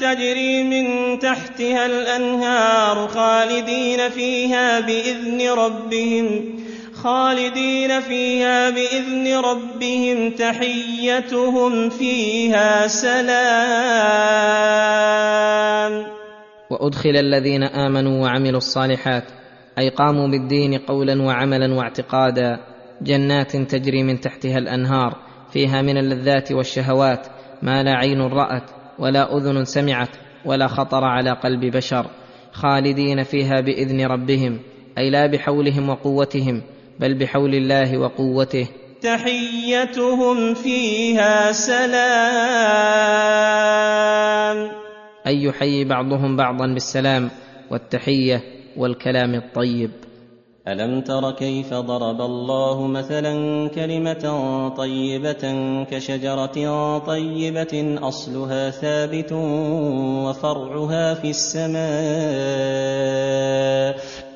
[0.01, 6.55] تجري من تحتها الأنهار خالدين فيها بإذن ربهم
[6.95, 13.27] خالدين فيها بإذن ربهم تحيتهم فيها سلام.
[16.71, 19.25] وأدخل الذين آمنوا وعملوا الصالحات
[19.79, 22.59] أي قاموا بالدين قولا وعملا واعتقادا
[23.03, 25.17] جنات تجري من تحتها الأنهار
[25.53, 27.27] فيها من اللذات والشهوات
[27.63, 32.07] ما لا عين رأت ولا أذن سمعت ولا خطر على قلب بشر
[32.53, 34.59] خالدين فيها بإذن ربهم
[34.99, 36.63] أي لا بحولهم وقوتهم
[37.01, 38.69] بل بحول الله وقوته.
[39.03, 41.87] تحيتهم فيها سلام.
[45.27, 47.31] أي يحيي بعضهم بعضا بالسلام
[47.71, 48.43] والتحية
[48.77, 49.91] والكلام الطيب.
[50.69, 54.25] ألم تر كيف ضرب الله مثلا كلمة
[54.77, 55.45] طيبة
[55.91, 59.33] كشجرة طيبة أصلها ثابت
[60.27, 61.87] وفرعها في السماء؟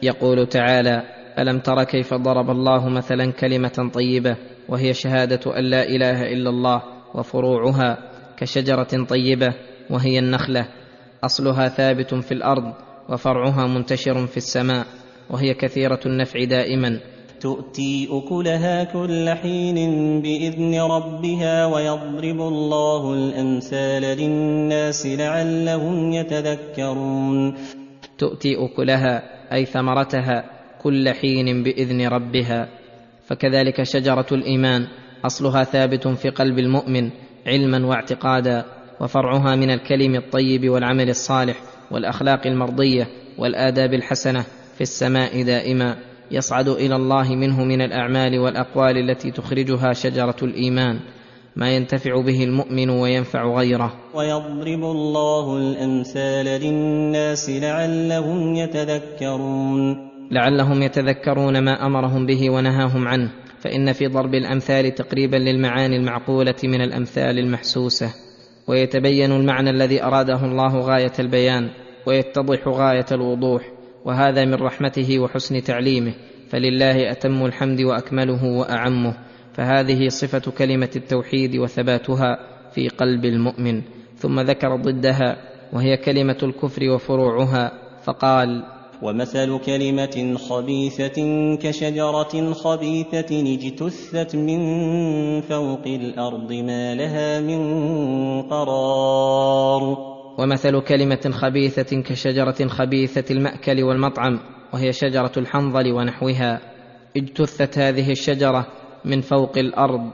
[0.03, 1.03] يقول تعالى
[1.39, 4.37] ألم تر كيف ضرب الله مثلا كلمة طيبة
[4.69, 6.83] وهي شهادة أن لا إله إلا الله
[7.15, 7.99] وفروعها
[8.37, 9.55] كشجرة طيبة
[9.91, 10.69] وهي النخلة
[11.25, 12.73] أصلها ثابت في الأرض
[13.09, 14.87] وفرعها منتشر في السماء.
[15.31, 17.01] وهي كثيرة النفع دائما.
[17.41, 19.77] تؤتي أكلها كل حين
[20.23, 27.55] بإذن ربها ويضرب الله الأمثال للناس لعلهم يتذكرون.
[28.19, 30.45] تؤتي أكلها أي ثمرتها
[30.83, 32.69] كل حين بإذن ربها.
[33.25, 34.87] فكذلك شجرة الإيمان
[35.25, 37.11] أصلها ثابت في قلب المؤمن
[37.47, 38.65] علما واعتقادا.
[39.01, 41.57] وفرعها من الكلم الطيب والعمل الصالح
[41.91, 43.07] والأخلاق المرضية
[43.39, 44.45] والآداب الحسنة.
[44.81, 45.97] في السماء دائما
[46.31, 51.01] يصعد إلى الله منه من الأعمال والأقوال التي تخرجها شجرة الإيمان.
[51.57, 53.93] ما ينتفع به المؤمن وينفع غيره.
[54.15, 59.97] ويضرب الله الأمثال للناس لعلهم يتذكرون.
[60.31, 63.31] لعلهم يتذكرون ما أمرهم به ونهاهم عنه.
[63.59, 68.15] فإن في ضرب الأمثال تقريبا للمعاني المعقولة من الأمثال المحسوسة.
[68.69, 71.71] ويتبين المعنى الذي أراده الله غاية البيان.
[72.07, 73.70] ويتضح غاية الوضوح.
[74.05, 76.15] وهذا من رحمته وحسن تعليمه
[76.49, 79.17] فلله أتم الحمد وأكمله وأعمه
[79.53, 82.39] فهذه صفة كلمة التوحيد وثباتها
[82.75, 83.83] في قلب المؤمن.
[84.17, 85.37] ثم ذكر ضدها
[85.73, 87.73] وهي كلمة الكفر وفروعها
[88.05, 88.63] فقال
[89.03, 91.19] ومثل كلمة خبيثة
[91.57, 94.61] كشجرة خبيثة اجتثت من
[95.41, 97.63] فوق الأرض ما لها من
[98.43, 100.10] قرار.
[100.39, 104.39] ومثل كلمة خبيثة كشجرة خبيثة المأكل والمطعم
[104.73, 106.61] وهي شجرة الحنظل ونحوها.
[107.17, 108.67] اجتثت هذه الشجرة
[109.05, 110.11] من فوق الأرض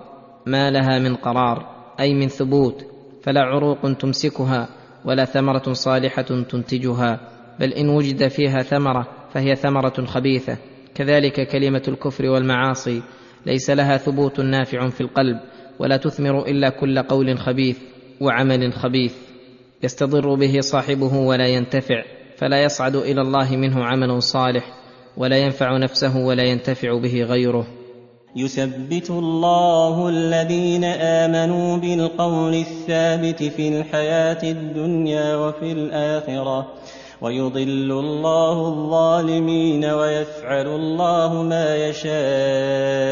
[0.47, 1.67] ما لها من قرار
[2.01, 2.87] أي من ثبوت
[3.23, 4.69] فلا عروق تمسكها
[5.05, 7.21] ولا ثمرة صالحة تنتجها.
[7.61, 10.59] بل إن وجد فيها ثمرة فهي ثمرة خبيثة.
[10.95, 13.03] كذلك كلمة الكفر والمعاصي
[13.47, 15.41] ليس لها ثبوت نافع في القلب
[15.79, 17.79] ولا تثمر إلا كل قول خبيث
[18.21, 19.26] وعمل خبيث.
[19.83, 22.03] يستضر به صاحبه ولا ينتفع
[22.37, 24.65] فلا يصعد إلى الله منه عمل صالح
[25.17, 27.67] ولا ينفع نفسه ولا ينتفع به غيره.
[28.37, 36.73] يثبت الله الذين آمنوا بالقول الثابت في الحياة الدنيا وفي الآخرة
[37.21, 43.07] ويضل الله الظالمين ويفعل الله ما يشاء.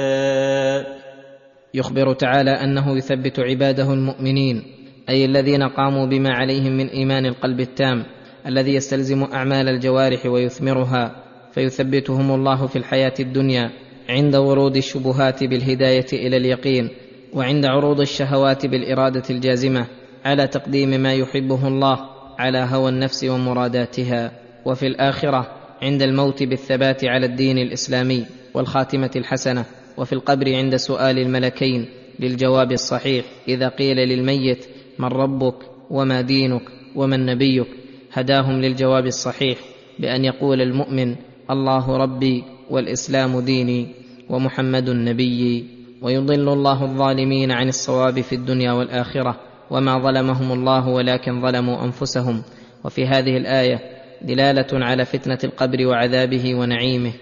[1.74, 4.73] يخبر تعالى أنه يثبت عباده المؤمنين
[5.08, 8.04] أي الذين قاموا بما عليهم من إيمان القلب التام
[8.46, 13.70] الذي يستلزم أعمال الجوارح ويثمرها فيثبتهم الله في الحياة الدنيا
[14.08, 16.88] عند ورود الشبهات بالهداية إلى اليقين
[17.32, 19.86] وعند عروض الشهوات بالإرادة الجازمة
[20.24, 21.98] على تقديم ما يحبه الله
[22.38, 24.32] على هوى النفس ومراداتها.
[24.64, 25.50] وفي الآخرة
[25.82, 29.64] عند الموت بالثبات على الدين الإسلامي والخاتمة الحسنة
[29.96, 31.88] وفي القبر عند سؤال الملكين
[32.20, 34.66] للجواب الصحيح إذا قيل للميت
[34.98, 35.54] من ربك
[35.90, 36.62] وما دينك
[36.96, 37.66] ومن نبيك
[38.12, 39.58] هداهم للجواب الصحيح
[39.98, 41.16] بأن يقول المؤمن
[41.50, 43.88] الله ربي والإسلام ديني
[44.30, 45.64] ومحمد نبيي
[46.02, 52.42] ويضل الله الظالمين عن الصواب في الدنيا والآخرة وما ظلمهم الله ولكن ظلموا أنفسهم
[52.84, 53.78] وفي هذه الآية
[54.22, 57.12] دلالة على فتنة القبر وعذابه ونعيمه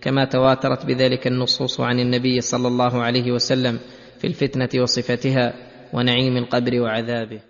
[0.00, 3.78] كما تواترت بذلك النصوص عن النبي صلى الله عليه وسلم
[4.18, 5.52] في الفتنة وصفتها
[5.94, 7.40] ونعيم القبر وعذابه.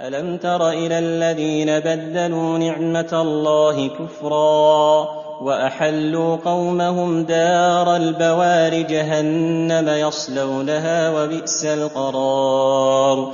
[0.00, 5.06] ألم تر إلى الذين بدلوا نعمة الله كفرا
[5.42, 13.32] وأحلوا قومهم دار البوار جهنم يصلونها وبئس القرار.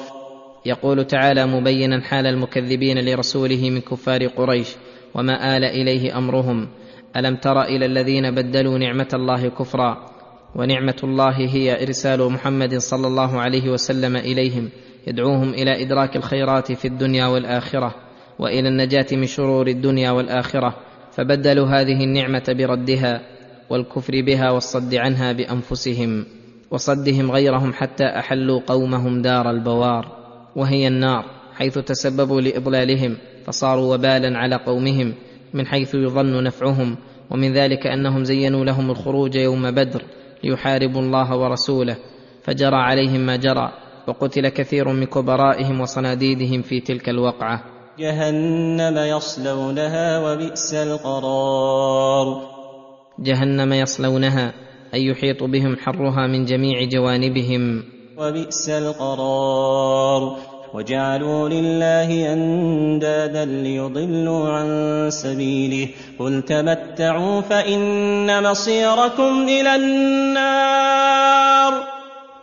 [0.66, 4.76] يقول تعالى مبينا حال المكذبين لرسوله من كفار قريش
[5.14, 6.68] وما آل إليه أمرهم.
[7.16, 10.17] ألم تر إلى الذين بدلوا نعمة الله كفرا
[10.54, 14.68] ونعمة الله هي إرسال محمد صلى الله عليه وسلم إليهم
[15.06, 17.94] يدعوهم إلى إدراك الخيرات في الدنيا والآخرة
[18.38, 20.74] وإلى النجاة من شرور الدنيا والآخرة
[21.12, 23.20] فبدلوا هذه النعمة بردها
[23.70, 26.24] والكفر بها والصد عنها بأنفسهم
[26.70, 30.18] وصدهم غيرهم حتى أحلوا قومهم دار البوار
[30.56, 31.24] وهي النار
[31.54, 35.14] حيث تسببوا لإضلالهم فصاروا وبالا على قومهم
[35.54, 36.96] من حيث يظن نفعهم
[37.30, 40.02] ومن ذلك أنهم زينوا لهم الخروج يوم بدر
[40.44, 41.96] ليحاربوا الله ورسوله
[42.42, 43.72] فجرى عليهم ما جرى
[44.08, 47.64] وقتل كثير من كبرائهم وصناديدهم في تلك الوقعة.
[47.98, 52.26] جهنم يصلونها وبئس القرار.
[53.18, 54.52] جهنم يصلونها
[54.94, 57.84] أي يحيط بهم حرها من جميع جوانبهم.
[58.18, 60.36] وبئس القرار.
[60.74, 64.68] وجعلوا لله أندادا ليضلوا عن
[65.10, 65.88] سبيله
[66.18, 71.72] قل تمتعوا فإن مصيركم إلى النار.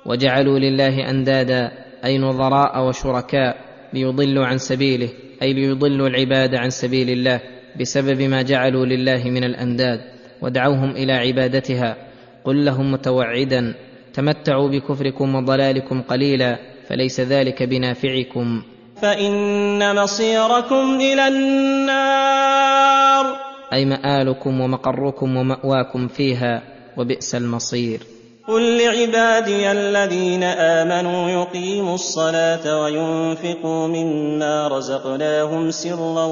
[0.05, 1.71] وجعلوا لله أندادا
[2.05, 3.57] أي نظراء وشركاء
[3.93, 5.09] ليضلوا عن سبيله
[5.41, 7.39] أي ليضلوا العباد عن سبيل الله
[7.79, 10.01] بسبب ما جعلوا لله من الأنداد
[10.41, 11.95] ودعوهم إلى عبادتها.
[12.43, 13.73] قل لهم متوعدا
[14.13, 16.74] تمتعوا بكفركم وضلالكم قليلا.
[16.89, 18.61] فليس ذلك بنافعكم.
[19.01, 23.25] فإن مصيركم إلى النار.
[23.73, 26.63] أي مآلكم ومقركم ومأواكم فيها
[26.97, 28.14] وبئس المصير.
[28.47, 36.25] قل لعبادي الذين امنوا يقيموا الصلاه وينفقوا مما رزقناهم سرا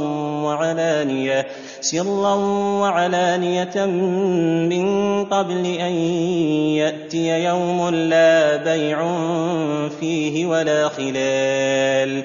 [0.44, 1.48] وعلانيه
[1.82, 2.36] سرا
[2.82, 3.86] وعلانيه
[4.70, 4.86] من
[5.26, 5.94] قبل ان
[6.78, 9.00] ياتي يوم لا بيع
[9.90, 12.24] فيه ولا خلال.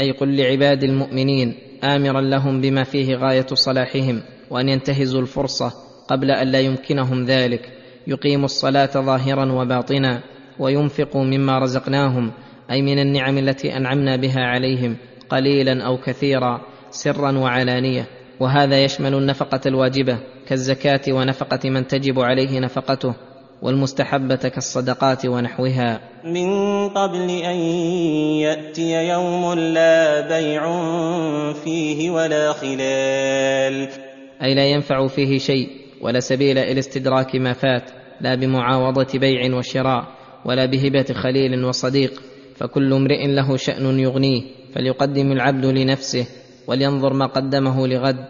[0.00, 5.72] أي قل لعباد المؤمنين امرا لهم بما فيه غايه صلاحهم وان ينتهزوا الفرصه
[6.08, 7.83] قبل ان لا يمكنهم ذلك.
[8.06, 10.20] يقيموا الصلاة ظاهرا وباطنا
[10.58, 12.32] وينفقوا مما رزقناهم
[12.70, 14.96] أي من النعم التي أنعمنا بها عليهم
[15.28, 18.06] قليلا أو كثيرا سرا وعلانية.
[18.40, 23.14] وهذا يشمل النفقة الواجبة كالزكاة ونفقة من تجب عليه نفقته
[23.62, 26.00] والمستحبة كالصدقات ونحوها.
[26.24, 26.48] من
[26.88, 27.56] قبل أن
[28.40, 30.62] يأتي يوم لا بيع
[31.52, 33.88] فيه ولا خلال.
[34.42, 37.90] أي لا ينفع فيه شيء ولا سبيل إلى استدراك ما فات
[38.20, 40.04] لا بمعاوضة بيع وشراء
[40.44, 42.22] ولا بهبة خليل وصديق
[42.56, 44.42] فكل امرئ له شأن يغنيه
[44.74, 46.26] فليقدم العبد لنفسه
[46.66, 48.26] ولينظر ما قدمه لغد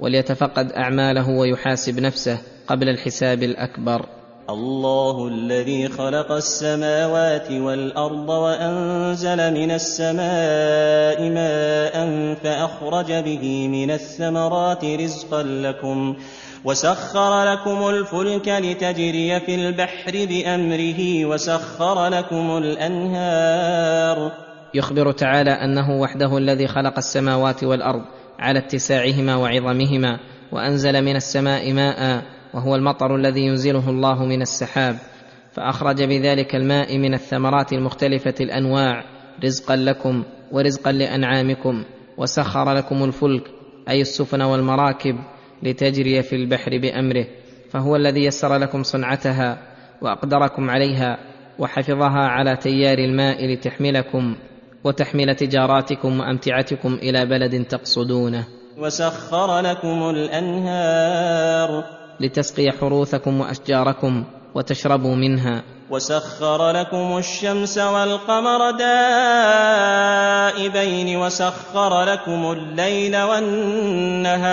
[0.00, 4.06] وليتفقد أعماله ويحاسب نفسه قبل الحساب الأكبر.
[4.50, 11.94] الله الذي خلق السماوات والأرض وأنزل من السماء ماء
[12.34, 16.16] فأخرج به من الثمرات رزقا لكم
[16.64, 24.32] وسخر لكم الفلك لتجري في البحر بامره وسخر لكم الانهار.
[24.74, 28.02] يخبر تعالى انه وحده الذي خلق السماوات والارض
[28.38, 30.18] على اتساعهما وعظمهما
[30.52, 32.22] وانزل من السماء ماء
[32.54, 34.96] وهو المطر الذي ينزله الله من السحاب.
[35.52, 39.04] فاخرج بذلك الماء من الثمرات المختلفه الانواع
[39.44, 41.84] رزقا لكم ورزقا لانعامكم
[42.18, 43.42] وسخر لكم الفلك
[43.88, 45.16] اي السفن والمراكب.
[45.62, 47.26] لتجري في البحر بأمره
[47.70, 49.58] فهو الذي يسر لكم صنعتها
[50.02, 51.18] وأقدركم عليها
[51.58, 54.36] وحفظها على تيار الماء لتحملكم
[54.84, 58.46] وتحمل تجاراتكم وأمتعتكم إلى بلد تقصدونه.
[58.78, 61.84] وسخر لكم الأنهار.
[62.20, 65.62] لتسقي حروثكم وأشجاركم وتشربوا منها.
[65.90, 68.70] وسخر لكم الشمس والقمر
[70.60, 74.52] دائبين وسخر لكم الليل والنهار.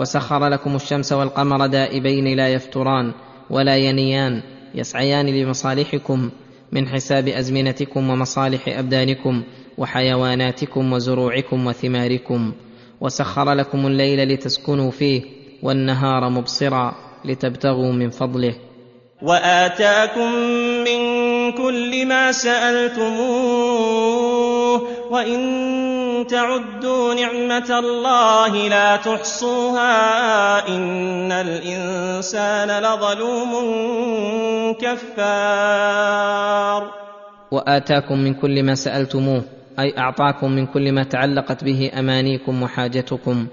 [0.00, 3.12] وسخر لكم الشمس والقمر دائبين لا يفتران
[3.50, 4.42] ولا ينيان
[4.74, 6.30] يسعيان لمصالحكم
[6.72, 9.42] من حساب أزمنتكم ومصالح أبدانكم
[9.78, 12.52] وحيواناتكم وزروعكم وثماركم.
[13.00, 15.22] وسخر لكم الليل لتسكنوا فيه
[15.62, 16.94] والنهار مبصرا
[17.24, 18.54] لتبتغوا من فضله.
[19.22, 20.32] وآتاكم
[20.84, 21.02] من
[21.52, 23.72] كل ما سألتموه
[25.10, 25.40] وإن
[26.30, 33.52] تعدوا نعمة الله لا تحصوها إن الإنسان لظلوم
[34.80, 36.22] كفار.
[37.50, 39.42] وآتاكم من كل ما سألتموه
[39.78, 43.46] أي أعطاكم من كل ما تعلقت به أمانيكم وحاجتكم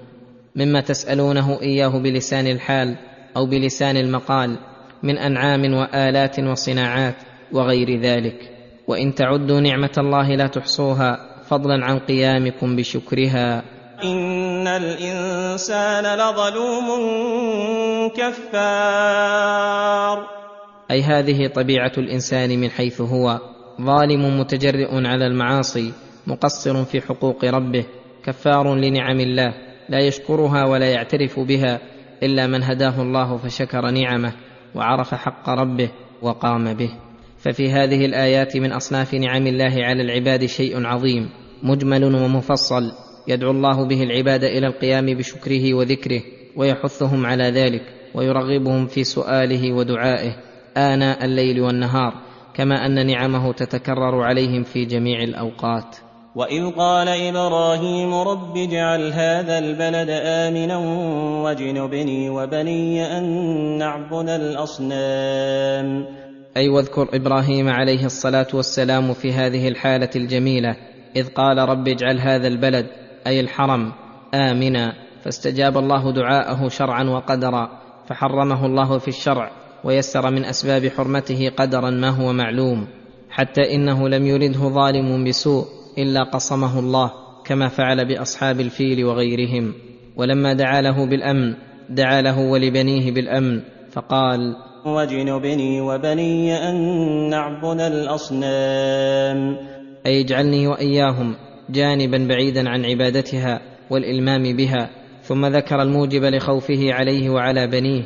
[0.56, 2.96] مما تسألونه إياه بلسان الحال
[3.36, 4.69] أو بلسان المقال
[5.02, 7.16] من أنعام وآلات وصناعات
[7.52, 8.50] وغير ذلك.
[8.86, 13.62] وإن تعدوا نعمة الله لا تحصوها فضلا عن قيامكم بشكرها.
[14.04, 16.88] إن الإنسان لظلوم
[18.16, 19.60] كفار.
[20.90, 23.40] أي هذه طبيعة الإنسان من حيث هو.
[23.80, 25.92] ظالم متجرئ على المعاصي
[26.26, 27.84] مقصر في حقوق ربه
[28.24, 29.54] كفار لنعم الله
[29.88, 31.80] لا يشكرها ولا يعترف بها
[32.22, 34.32] إلا من هداه الله فشكر نعمه.
[34.74, 35.90] وعرف حق ربه
[36.22, 36.90] وقام به.
[37.38, 41.28] ففي هذه الآيات من أصناف نعم الله على العباد شيء عظيم
[41.62, 42.92] مجمل ومفصل
[43.28, 46.22] يدعو الله به العباد إلى القيام بشكره وذكره
[46.56, 47.82] ويحثهم على ذلك
[48.14, 50.36] ويرغبهم في سؤاله ودعائه
[50.76, 52.14] آناء الليل والنهار
[52.54, 55.96] كما أن نعمه تتكرر عليهم في جميع الأوقات.
[56.34, 60.78] واذ قال إبراهيم رب اجعل هذا البلد امنا
[61.42, 63.24] واجنبني وبني ان
[63.78, 66.06] نعبد الاصنام.
[66.56, 70.76] أي واذكر إبراهيم عليه الصلاة والسلام في هذه الحالة الجميلة
[71.16, 72.86] إذ قال رب اجعل هذا البلد
[73.26, 73.92] أي الحرم
[74.34, 74.92] امنا.
[75.24, 77.68] فاستجاب الله دعاءه شرعا وقدرا
[78.06, 79.50] فحرمه الله في الشرع
[79.84, 82.86] ويسر من أسباب حرمته قدرا ما هو معلوم
[83.30, 85.79] حتى إنه لم يرده ظالم بسوء.
[85.98, 87.12] إلا قصمه الله
[87.44, 89.74] كما فعل بأصحاب الفيل وغيرهم.
[90.16, 91.54] ولما دعا له بالأمن
[91.88, 93.60] دعا له ولبنيه بالأمن
[93.90, 96.76] فقال واجنبني وبني أن
[97.30, 99.56] نعبد الأصنام.
[100.06, 101.34] أي اجعلني وإياهم
[101.70, 103.60] جانبا بعيدا عن عبادتها
[103.90, 104.90] والإلمام بها
[105.22, 108.02] ثم ذكر الموجب لخوفه عليه وعلى بنيه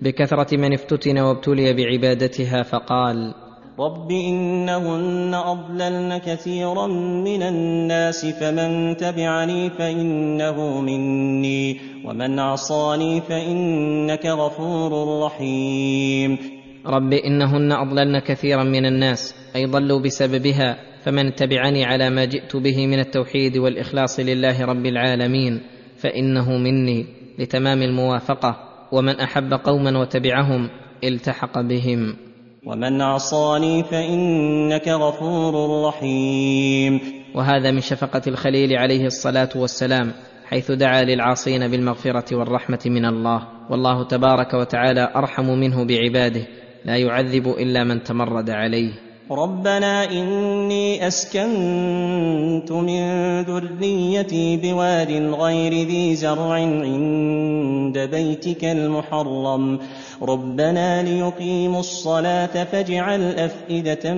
[0.00, 3.34] بكثرة من افتتن وابتلي بعبادتها فقال
[3.80, 6.86] رب إنهن أضللن كثيرا
[7.22, 16.38] من الناس فمن تبعني فإنه مني ومن عصاني فإنك غفور رحيم.
[16.86, 22.86] رب انهن اضللن كثيرا من الناس أي ضلوا بسببها فمن تبعني على ما جئت به
[22.86, 25.60] من التوحيد والإخلاص لله رب العالمين
[25.96, 27.06] فإنه مني
[27.38, 28.56] لتمام الموافقة
[28.92, 30.68] ومن أحب قوما وتبعهم
[31.04, 32.27] التحق بهم.
[32.66, 37.00] ومن عصاني فإنك غفور رحيم.
[37.34, 40.12] وهذا من شفقة الخليل عليه الصلاة والسلام
[40.46, 43.42] حيث دعا للعاصين بالمغفرة والرحمة من الله.
[43.70, 46.46] والله تبارك وتعالى أرحم منه بعباده
[46.84, 49.07] لا يعذب إلا من تمرد عليه.
[49.30, 59.78] ربنا إني أسكنت من ذريتي بواد غير ذي زرع عند بيتك المحرم.
[60.22, 64.14] ربنا ليقيموا الصلاة فاجعل أفئدة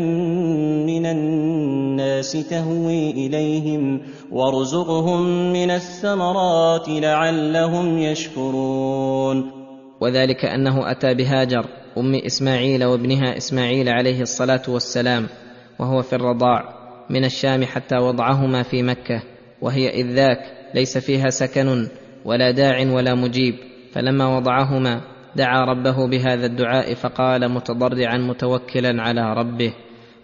[0.86, 4.00] من الناس تهوي إليهم
[4.32, 9.50] وارزقهم من الثمرات لعلهم يشكرون.
[10.00, 11.79] وذلك أنه أتى بهاجر.
[11.98, 15.26] أم إسماعيل وابنها إسماعيل عليه الصلاة والسلام
[15.78, 16.74] وهو في الرضاع
[17.10, 19.22] من الشام حتى وضعهما في مكة
[19.60, 20.38] وهي إذ ذاك
[20.74, 21.88] ليس فيها سكن
[22.24, 23.54] ولا داع ولا مجيب
[23.92, 25.00] فلما وضعهما
[25.36, 29.72] دعا ربه بهذا الدعاء فقال متضرعا متوكلا على ربه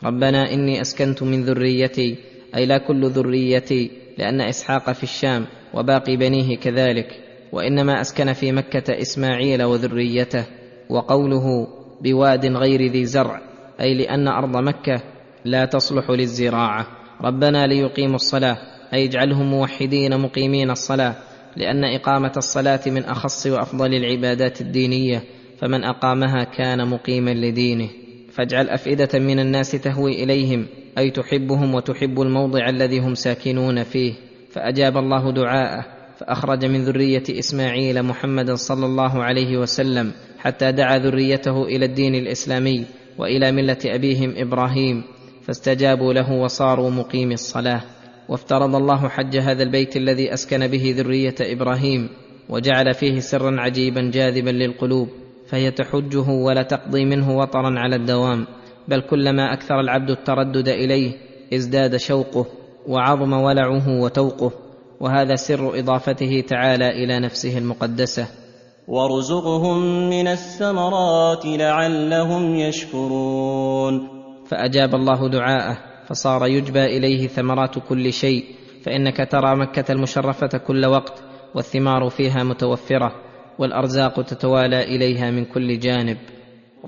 [0.05, 2.17] ربنا إني أسكنت من ذريتي
[2.57, 7.21] أي لا كل ذريتي لأن إسحاق في الشام وباقي بنيه كذلك
[7.53, 10.45] وإنما أسكن في مكة إسماعيل وذريته.
[10.91, 11.67] وقوله
[12.01, 13.41] بواد غير ذي زرع
[13.81, 15.03] أي لأن أرض مكة
[15.45, 16.87] لا تصلح للزراعة.
[17.21, 18.57] ربنا ليقيموا الصلاة
[18.95, 21.15] أي اجعلهم موحدين مقيمين الصلاة
[21.57, 25.23] لأن إقامة الصلاة من أخص وأفضل العبادات الدينية
[25.59, 27.89] فمن أقامها كان مقيما لدينه.
[28.31, 30.67] فاجعل أفئدة من الناس تهوي إليهم
[30.99, 34.13] أي تحبهم وتحب الموضع الذي هم ساكنون فيه.
[34.51, 35.85] فأجاب الله دعاءه
[36.19, 40.13] فأخرج من ذرية إسماعيل محمدا صلى الله عليه وسلم
[40.47, 42.85] حتى دعا ذريته إلى الدين الإسلامي
[43.19, 45.03] وإلى ملة أبيهم إبراهيم
[45.43, 47.83] فاستجابوا له وصاروا مقيمي الصلاة.
[48.29, 52.09] وافترض الله حج هذا البيت الذي أسكن به ذرية إبراهيم
[52.49, 55.09] وجعل فيه سرا عجيبا جاذبا للقلوب
[55.47, 58.47] فهي تحجه ولا تقضي منه وطرا على الدوام
[58.89, 61.13] بل كلما أكثر العبد التردد إليه
[61.55, 62.47] ازداد شوقه
[62.87, 64.53] وعظم ولعه وتوقه.
[65.01, 68.46] وهذا سر إضافته تعالى إلى نفسه المقدسة.
[68.89, 74.09] وارزقهم من الثمرات لعلهم يشكرون
[74.47, 75.79] فأجاب الله دعاءه
[76.09, 78.45] فصار يجبى إليه ثمرات كل شيء
[78.83, 81.23] فإنك ترى مكة المشرفة كل وقت
[81.55, 83.13] والثمار فيها متوفرة
[83.59, 86.17] والأرزاق تتوالى إليها من كل جانب.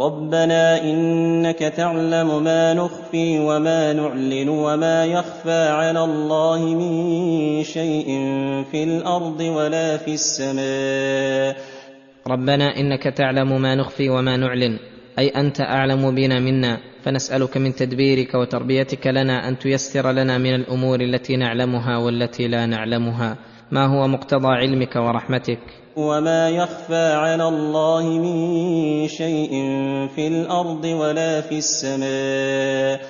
[0.01, 8.07] ربنا إنك تعلم ما نخفي وما نعلن وما يخفى على الله من شيء
[8.71, 11.78] في الأرض ولا في السماء
[12.29, 14.79] ربنا إنك تعلم ما نخفي وما نعلن.
[15.19, 16.79] أي أنت أعلم بنا منا.
[17.05, 23.37] فنسألك من تدبيرك وتربيتك لنا أن تيسر لنا من الأمور التي نعلمها والتي لا نعلمها.
[23.73, 25.59] ما هو مقتضى علمك ورحمتك؟
[25.97, 29.51] وما يخفى على الله من شيء
[30.15, 33.01] في الأرض ولا في السماء.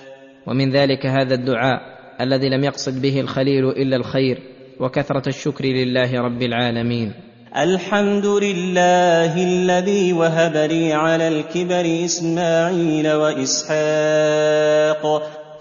[0.46, 1.80] ومن ذلك هذا الدعاء
[2.20, 4.38] الذي لم يقصد به الخليل إلا الخير
[4.80, 7.27] وكثرة الشكر لله رب العالمين.
[7.56, 15.02] الحمد لله الذي وهب لي على الكبر إسماعيل وإسحاق.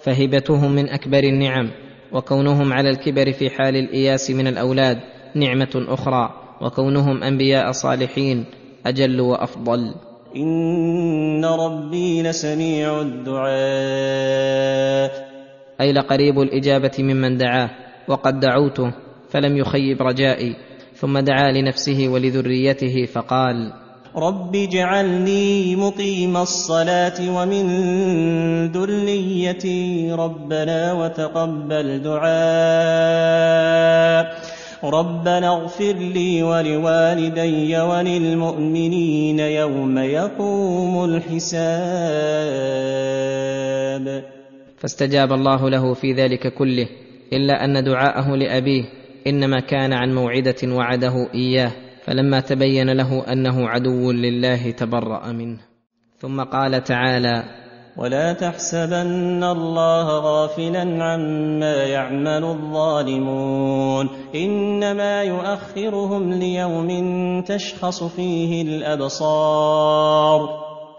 [0.03, 1.71] فهبتهم من أكبر النعم
[2.11, 4.99] وكونهم على الكبر في حال الإياس من الأولاد
[5.35, 6.29] نعمة أخرى
[6.61, 8.45] وكونهم أنبياء صالحين
[8.85, 9.93] أجل وأفضل.
[10.35, 13.47] إن ربي لسميع الدعاء.
[15.81, 17.69] أي لقريب الإجابة ممن دعاه
[18.07, 18.91] وقد دعوته
[19.29, 20.55] فلم يخيب رجائي.
[20.99, 23.73] ثم دعا لنفسه ولذريته فقال
[24.15, 27.65] رب اجعلني مقيم الصلاة ومن
[28.71, 32.27] ذريتي ربنا وتقبل دعاء.
[34.83, 41.57] ربنا اغفر لي ولوالدي وللمؤمنين يوم يقوم الحساب.
[44.77, 46.87] فاستجاب الله له في ذلك كله
[47.33, 48.83] إلا أن دعاءه لأبيه
[49.29, 51.71] إنما كان عن موعدة وعده إياه
[52.05, 55.57] فلما تبين له أنه عدو لله تبرأ منه.
[56.17, 57.43] ثم قال تعالى
[57.97, 66.89] ولا تحسبن الله غافلا عما يعمل الظالمون إنما يؤخرهم ليوم
[67.41, 70.39] تشخص فيه الأبصار.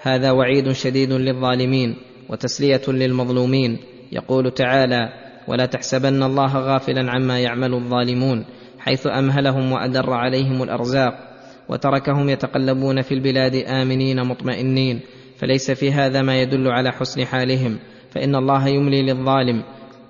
[0.03, 1.97] هذا وعيد شديد للظالمين
[2.31, 3.79] وتسلية للمظلومين.
[4.13, 8.45] يقول تعالى ولا تحسبن الله غافلا عما يعمل الظالمون
[8.79, 11.15] حيث أمهلهم وأدر عليهم الأرزاق
[11.69, 15.01] وتركهم يتقلبون في البلاد آمنين مطمئنين
[15.37, 17.79] فليس في هذا ما يدل على حسن حالهم
[18.11, 19.63] فإن الله يملي للظالم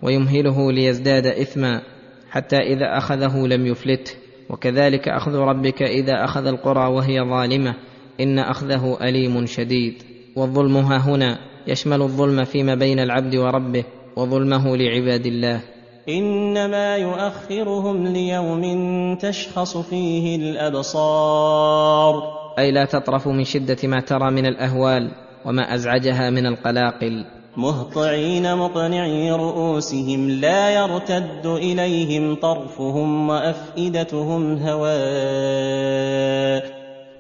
[0.03, 1.83] ويمهله ليزداد اثما
[2.31, 4.13] حتى إذا أخذه لم يفلته.
[4.51, 7.75] وكذلك أخذ ربك إذا أخذ القرى وهي ظالمة
[8.21, 9.95] إن أخذه أليم شديد.
[10.37, 13.85] والظلم ها هنا يشمل الظلم فيما بين العبد وربه
[14.19, 15.61] وظلمه لعباد الله.
[16.09, 18.65] إنما يؤخرهم ليوم
[19.17, 22.23] تشخص فيه الأبصار.
[22.59, 25.11] أي لا تطرف من شدة ما ترى من الأهوال
[25.47, 27.25] وما أزعجها من القلاقل.
[27.57, 34.99] مهطعين مقنعي رؤوسهم لا يرتد إليهم طرفهم وأفئدتهم هواء.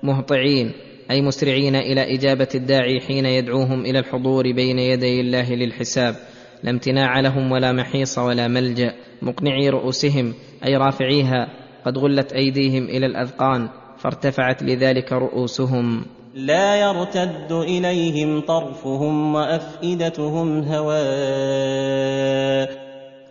[0.02, 0.72] مهطعين
[1.10, 6.14] أي مسرعين إلى إجابة الداعي حين يدعوهم إلى الحضور بين يدي الله للحساب.
[6.62, 10.34] لا امتناع لهم ولا محيص ولا ملجأ مقنعي رؤوسهم
[10.64, 11.48] أي رافعيها
[11.84, 16.06] قد غلت أيديهم إلى الأذقان فارتفعت لذلك رؤوسهم.
[16.34, 20.98] لا يرتد إليهم طرفهم وأفئدتهم هواء.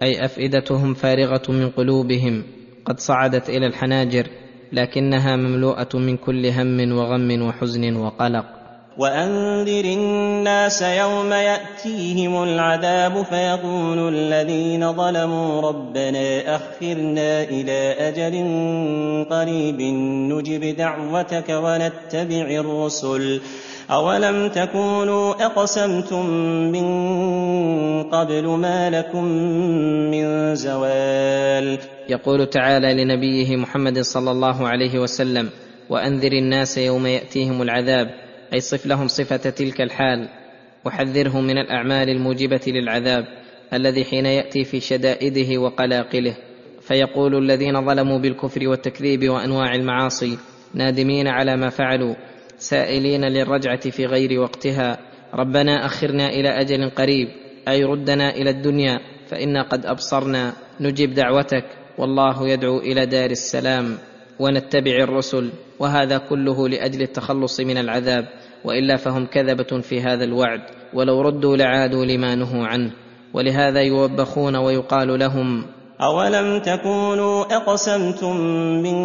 [0.01, 2.43] أي أفئدتهم فارغة من قلوبهم
[2.86, 4.28] قد صعدت إلى الحناجر
[4.73, 8.57] لكنها مملوءة من كل هم وغم وحزن وقلق.
[8.98, 18.36] وانذر الناس يوم ياتيهم العذاب فيقول الذين ظلموا ربنا اخرنا إلى أجل
[19.30, 19.82] قريب
[20.32, 23.41] نجب دعوتك ونتبع الرسل
[23.91, 26.26] اولم تكونوا اقسمتم
[26.72, 26.88] من
[28.04, 29.24] قبل ما لكم
[30.12, 31.78] من زوال
[32.10, 35.50] يقول تعالى لنبيه محمد صلى الله عليه وسلم
[35.89, 40.30] وانذر الناس يوم ياتيهم العذاب أي صف لهم صفة تلك الحال.
[40.86, 43.26] وحذرهم من الأعمال الموجبة للعذاب
[43.74, 46.38] الذي حين يأتي في شدائده وقلاقله.
[46.82, 50.38] فيقول الذين ظلموا بالكفر والتكذيب وأنواع المعاصي
[50.74, 52.16] نادمين على ما فعلوا
[52.58, 54.98] سائلين للرجعة في غير وقتها.
[55.34, 57.28] ربنا أخرنا إلى أجل قريب
[57.68, 60.54] أي ردنا إلى الدنيا فإنا قد أبصرنا.
[60.80, 61.66] نجب دعوتك
[61.98, 63.98] والله يدعو إلى دار السلام.
[64.39, 68.25] ونتبع الرسل وهذا كله لأجل التخلص من العذاب
[68.63, 70.61] وإلا فهم كذبة في هذا الوعد
[70.93, 72.91] ولو ردوا لعادوا لما نهوا عنه.
[73.33, 75.65] ولهذا يوبخون ويقال لهم
[76.01, 78.38] أولم تكونوا أقسمتم
[78.83, 78.97] من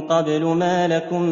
[0.00, 1.22] قبل ما لكم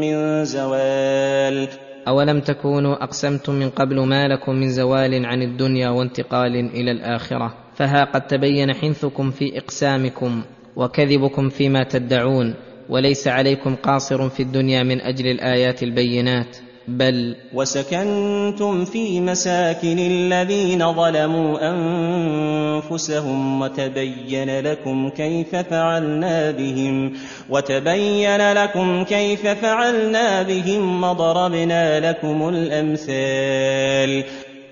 [0.00, 1.68] من زوال؟
[2.08, 8.04] اولم تكونوا اقسمتم من قبل ما لكم من زوال عن الدنيا وانتقال إلى الاخره فها
[8.04, 10.42] قد تبين حنثكم في اقسامكم.
[10.76, 12.54] وكذبكم فيما تدعون
[12.88, 16.56] وليس عليكم قاصر في الدنيا من أجل الآيات البينات.
[16.88, 27.12] بل وسكنتم في مساكن الذين ظلموا أنفسهم وتبين لكم كيف فعلنا بهم
[27.50, 34.24] وتبين لكم كيف فعلنا بهم وضربنا لكم الأمثال.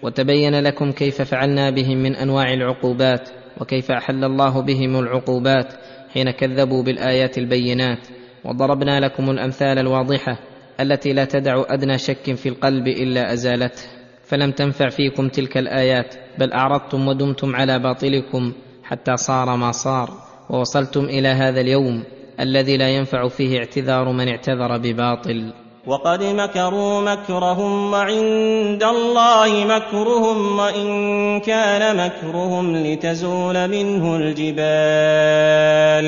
[0.03, 3.29] وتبين لكم كيف فعلنا بهم من أنواع العقوبات
[3.61, 5.73] وكيف أحل الله بهم العقوبات
[6.15, 7.99] حين كذبوا بالآيات البينات
[8.45, 10.39] وضربنا لكم الأمثال الواضحة
[10.81, 13.83] التي لا تدع أدنى شك في القلب إلا أزالته.
[14.23, 18.53] فلم تنفع فيكم تلك الآيات بل أعرضتم ودمتم على باطلكم
[18.85, 20.11] حتى صار ما صار.
[20.51, 22.03] ووصلتم إلى هذا اليوم
[22.41, 25.64] الذي لا ينفع فيه اعتذار من اعتذر بباطل.
[25.87, 36.07] وقد مكروا مكرهم وعند الله مكرهم وإن كان مكرهم لتزول منه الجبال.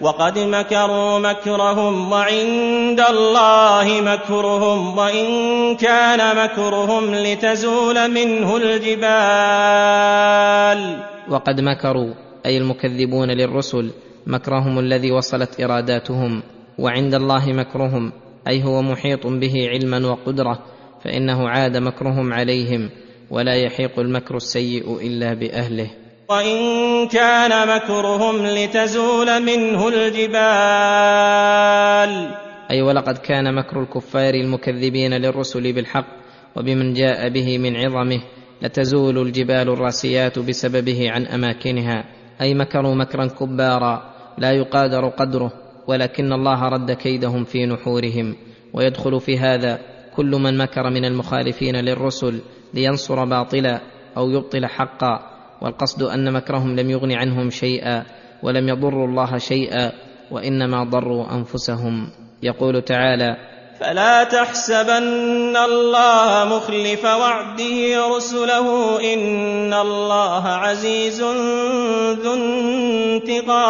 [0.00, 5.26] وقد مكروا مكرهم وعند الله مكرهم وإن
[5.76, 9.02] كان مكرهم لتزول منه الجبال.
[11.30, 12.14] وقد مكروا
[12.46, 13.90] أي المكذبون للرسل
[14.26, 16.42] مكرهم الذي وصلت إراداتهم
[16.78, 18.12] وعند الله مكرهم
[18.48, 20.58] أي هو محيط به علما وقدرة
[21.04, 22.90] فإنه عاد مكرهم عليهم
[23.30, 25.90] ولا يحيق المكر السيء إلا بأهله.
[26.28, 30.42] وإن كان مكرهم لتزول منه الجبال.
[32.70, 36.06] أي ولقد كان مكر الكفار المكذبين للرسل بالحق
[36.56, 38.20] وبمن جاء به من عظمه
[38.62, 42.04] لتزول الجبال الراسيات بسببه عن أماكنها.
[42.40, 45.61] أي مكروا مكرا كبارا لا يقادر قدره.
[45.88, 48.36] ولكن الله رد كيدهم في نحورهم
[48.74, 49.78] ويدخل في هذا
[50.16, 52.40] كل من مكر من المخالفين للرسل
[52.74, 53.80] لينصر باطلا
[54.16, 58.04] أو يبطل حقا والقصد أن مكرهم لم يغن عنهم شيئا
[58.42, 59.92] ولم يضروا الله شيئا
[60.30, 62.08] وإنما ضروا أنفسهم.
[62.42, 63.36] يقول تعالى
[63.82, 71.22] فلا تحسبن الله مخلف وعده رسله إن الله عزيز
[72.22, 73.62] ذو انتقام.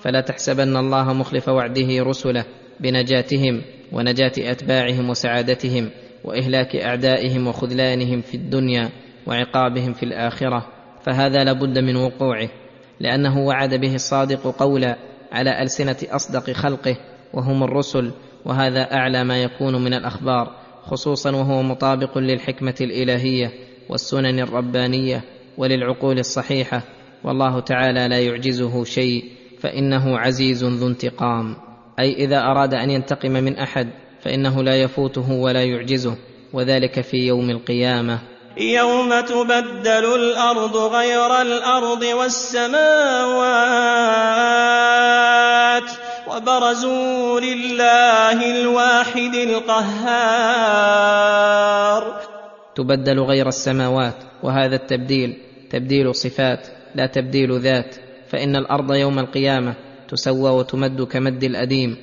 [0.00, 2.44] فلا تحسبن الله مخلف وعده رسله
[2.80, 5.90] بنجاتهم ونجاة أتباعهم وسعادتهم
[6.24, 8.88] وإهلاك أعدائهم وخذلانهم في الدنيا
[9.26, 10.66] وعقابهم في الآخرة
[11.02, 12.48] فهذا لابد من وقوعه
[13.00, 14.96] لأنه وعد به الصادق قولا
[15.32, 16.96] على ألسنة أصدق خلقه
[17.34, 18.12] وهم الرسل
[18.44, 23.52] وهذا أعلى ما يكون من الأخبار خصوصا وهو مطابق للحكمة الإلهية
[23.88, 25.24] والسنن الربانية
[25.58, 26.82] وللعقول الصحيحة
[27.24, 29.24] والله تعالى لا يعجزه شيء
[29.60, 31.56] فإنه عزيز ذو انتقام.
[31.98, 33.88] أي إذا أراد أن ينتقم من أحد
[34.20, 36.16] فإنه لا يفوته ولا يعجزه
[36.52, 38.18] وذلك في يوم القيامة.
[38.56, 42.76] يوم تبدل الأرض غير الأرض والسماوات
[46.28, 50.56] وبرزوا لله الواحد القهار.
[52.74, 55.36] تبدل غير السماوات وهذا التبديل
[55.70, 57.96] تبديل صفات لا تبديل ذات
[58.28, 59.74] فإن الأرض يوم القيامة
[60.08, 61.96] تسوى وتمد كمد الأديم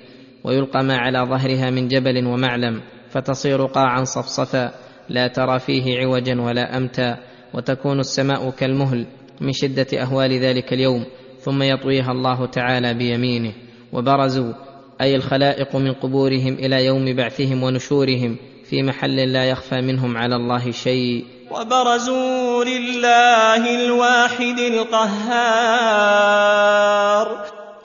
[0.44, 4.83] ويلقى ما على ظهرها من جبل ومعلم فتصير قاعا صفصفا.
[5.10, 7.18] لا ترى فيه عوجا ولا امتا
[7.54, 9.06] وتكون السماء كالمهل
[9.42, 11.06] من شدة أهوال ذلك اليوم
[11.40, 13.54] ثم يطويها الله تعالى بيمينه.
[13.94, 14.54] وبرزوا
[15.02, 18.38] أي الخلائق من قبورهم إلى يوم بعثهم ونشورهم
[18.70, 21.26] في محل لا يخفى منهم على الله شيء.
[21.52, 26.14] وبرزوا لله الواحد القهار.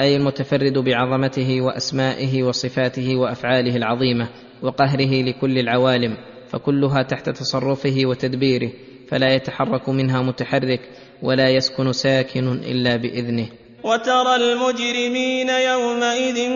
[0.01, 4.29] أي المتفرد بعظمته وأسمائه وصفاته وأفعاله العظيمة
[4.63, 6.17] وقهره لكل العوالم.
[6.51, 8.71] فكلها تحت تصرفه وتدبيره
[9.09, 10.81] فلا يتحرك منها متحرك
[11.23, 13.47] ولا يسكن ساكن إلا بإذنه.
[13.85, 16.51] وترى المجرمين يومئذ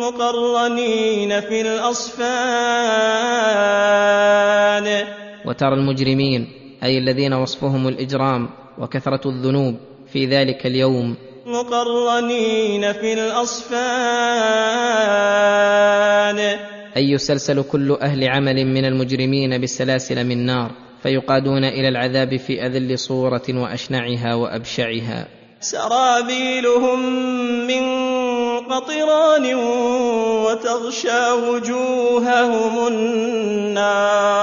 [0.00, 2.24] مقرنين في الأصفاد.
[5.46, 6.48] وترى المجرمين
[6.82, 8.48] أي الذين وصفهم الإجرام
[8.78, 9.74] وكثرة الذنوب
[10.12, 11.16] في ذلك اليوم.
[11.46, 14.74] مقرنين في الأصفاد.
[16.96, 20.70] أي يسلسل كل أهل عمل من المجرمين بالسلاسل من نار
[21.02, 25.28] فيقادون إلى العذاب في أذل صورة وأشنعها وأبشعها.
[25.60, 26.98] سرابيلهم
[27.66, 27.82] من
[28.60, 29.54] قطران
[30.44, 34.34] وتغشى وجوههم النار.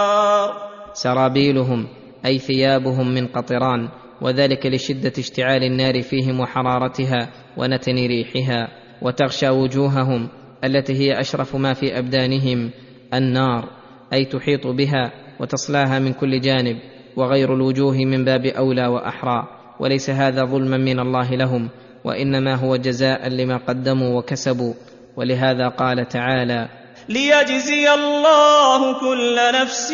[0.94, 1.88] سرابيلهم
[2.26, 3.90] أي ثيابهم من قطران
[4.22, 8.68] وذلك لشدة اشتعال النار فيهم وحرارتها ونتن ريحها
[9.02, 10.30] وتغشى وجوههم
[10.64, 12.70] التي هي أشرف ما في أبدانهم
[13.14, 13.70] النار
[14.14, 16.78] أي تحيط بها وتصلاها من كل جانب
[17.16, 19.48] وغير الوجوه من باب أولى وأحرى
[19.80, 21.70] وليس هذا ظلما من الله لهم
[22.04, 24.74] وإنما هو جزاء لما قدموا وكسبوا
[25.16, 26.70] ولهذا قال تعالى
[27.10, 29.92] ليجزي الله كل نفس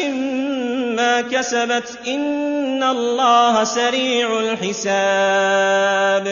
[0.98, 6.28] ما كسبت إن الله سريع الحساب.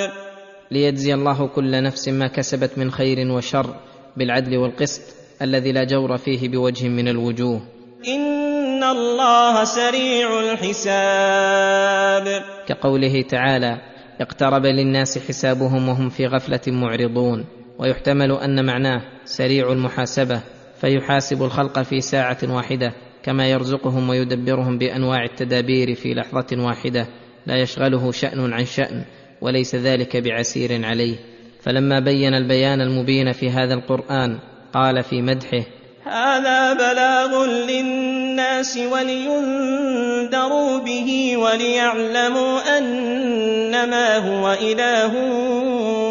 [0.72, 3.76] ليجزي الله كل نفس ما كسبت من خير وشر
[4.18, 5.02] بالعدل والقسط
[5.42, 7.62] الذي لا جور فيه بوجه من الوجوه.
[8.08, 12.44] إن الله سريع الحساب.
[12.68, 13.82] كقوله تعالى
[14.22, 17.46] اقترب للناس حسابهم وهم في غفلة معرضون.
[17.80, 20.42] ويحتمل أن معناه سريع المحاسبة
[20.82, 22.94] فيحاسب الخلق في ساعة واحدة
[23.24, 27.08] كما يرزقهم ويدبرهم بأنواع التدابير في لحظة واحدة.
[27.46, 29.06] لا يشغله شأن عن شأن
[29.42, 31.35] وليس ذلك بعسير عليه.
[31.66, 34.40] فلما بين البيان المبين في هذا القرآن
[34.74, 35.64] قال في مدحه
[36.04, 45.16] هذا بلاغ للناس ولينذروا به وليعلموا أنما هو إله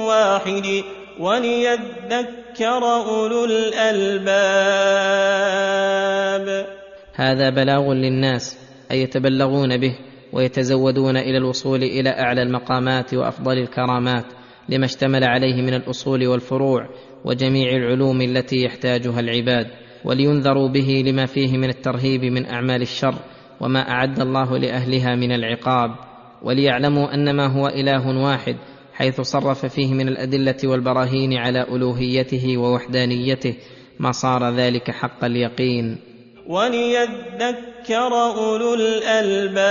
[0.06, 0.82] واحد
[1.20, 4.34] وليذكر أولو الألباب.
[7.14, 8.58] هذا بلاغ للناس
[8.90, 9.98] أي يتبلغون به
[10.32, 14.24] ويتزودون إلى الوصول إلى أعلى المقامات وأفضل الكرامات.
[14.68, 16.88] لما اشتمل عليه من الأصول والفروع
[17.24, 19.66] وجميع العلوم التي يحتاجها العباد
[20.04, 23.14] ولينذروا به لما فيه من الترهيب من أعمال الشر
[23.60, 25.90] وما أعد الله لأهلها من العقاب
[26.42, 28.56] وليعلموا انما هو إله واحد
[28.94, 33.54] حيث صرف فيه من الأدلة والبراهين على ألوهيته ووحدانيته
[33.98, 35.98] ما صار ذلك حق اليقين.
[36.46, 39.64] وليذكر أولو الألباب.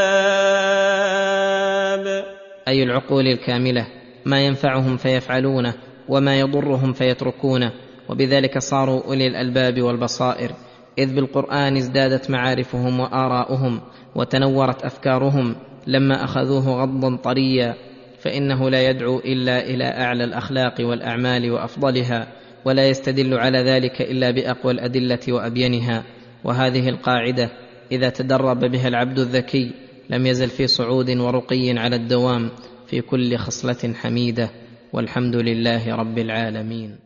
[2.68, 3.88] أي العقول الكاملة.
[4.26, 5.74] ما ينفعهم فيفعلونه
[6.09, 7.71] وما يضرهم فيتركونه.
[8.09, 10.51] وبذلك صاروا أولي الألباب والبصائر.
[10.97, 13.82] إذ بالقرآن ازدادت معارفهم وآراؤهم
[14.15, 15.55] وتنورت أفكارهم.
[15.88, 17.76] لما أخذوه غضا طريا
[18.19, 22.28] فإنه لا يدعو إلا إلى أعلى الأخلاق والأعمال وأفضلها
[22.65, 26.03] ولا يستدل على ذلك إلا بأقوى الأدلة وأبينها.
[26.43, 27.49] وهذه القاعدة
[27.91, 29.71] إذا تدرب بها العبد الذكي
[30.09, 32.49] لم يزل في صعود ورقي على الدوام.
[32.88, 34.49] في كل خصلة حميدة
[34.93, 37.03] والحمد لله رب العالمين.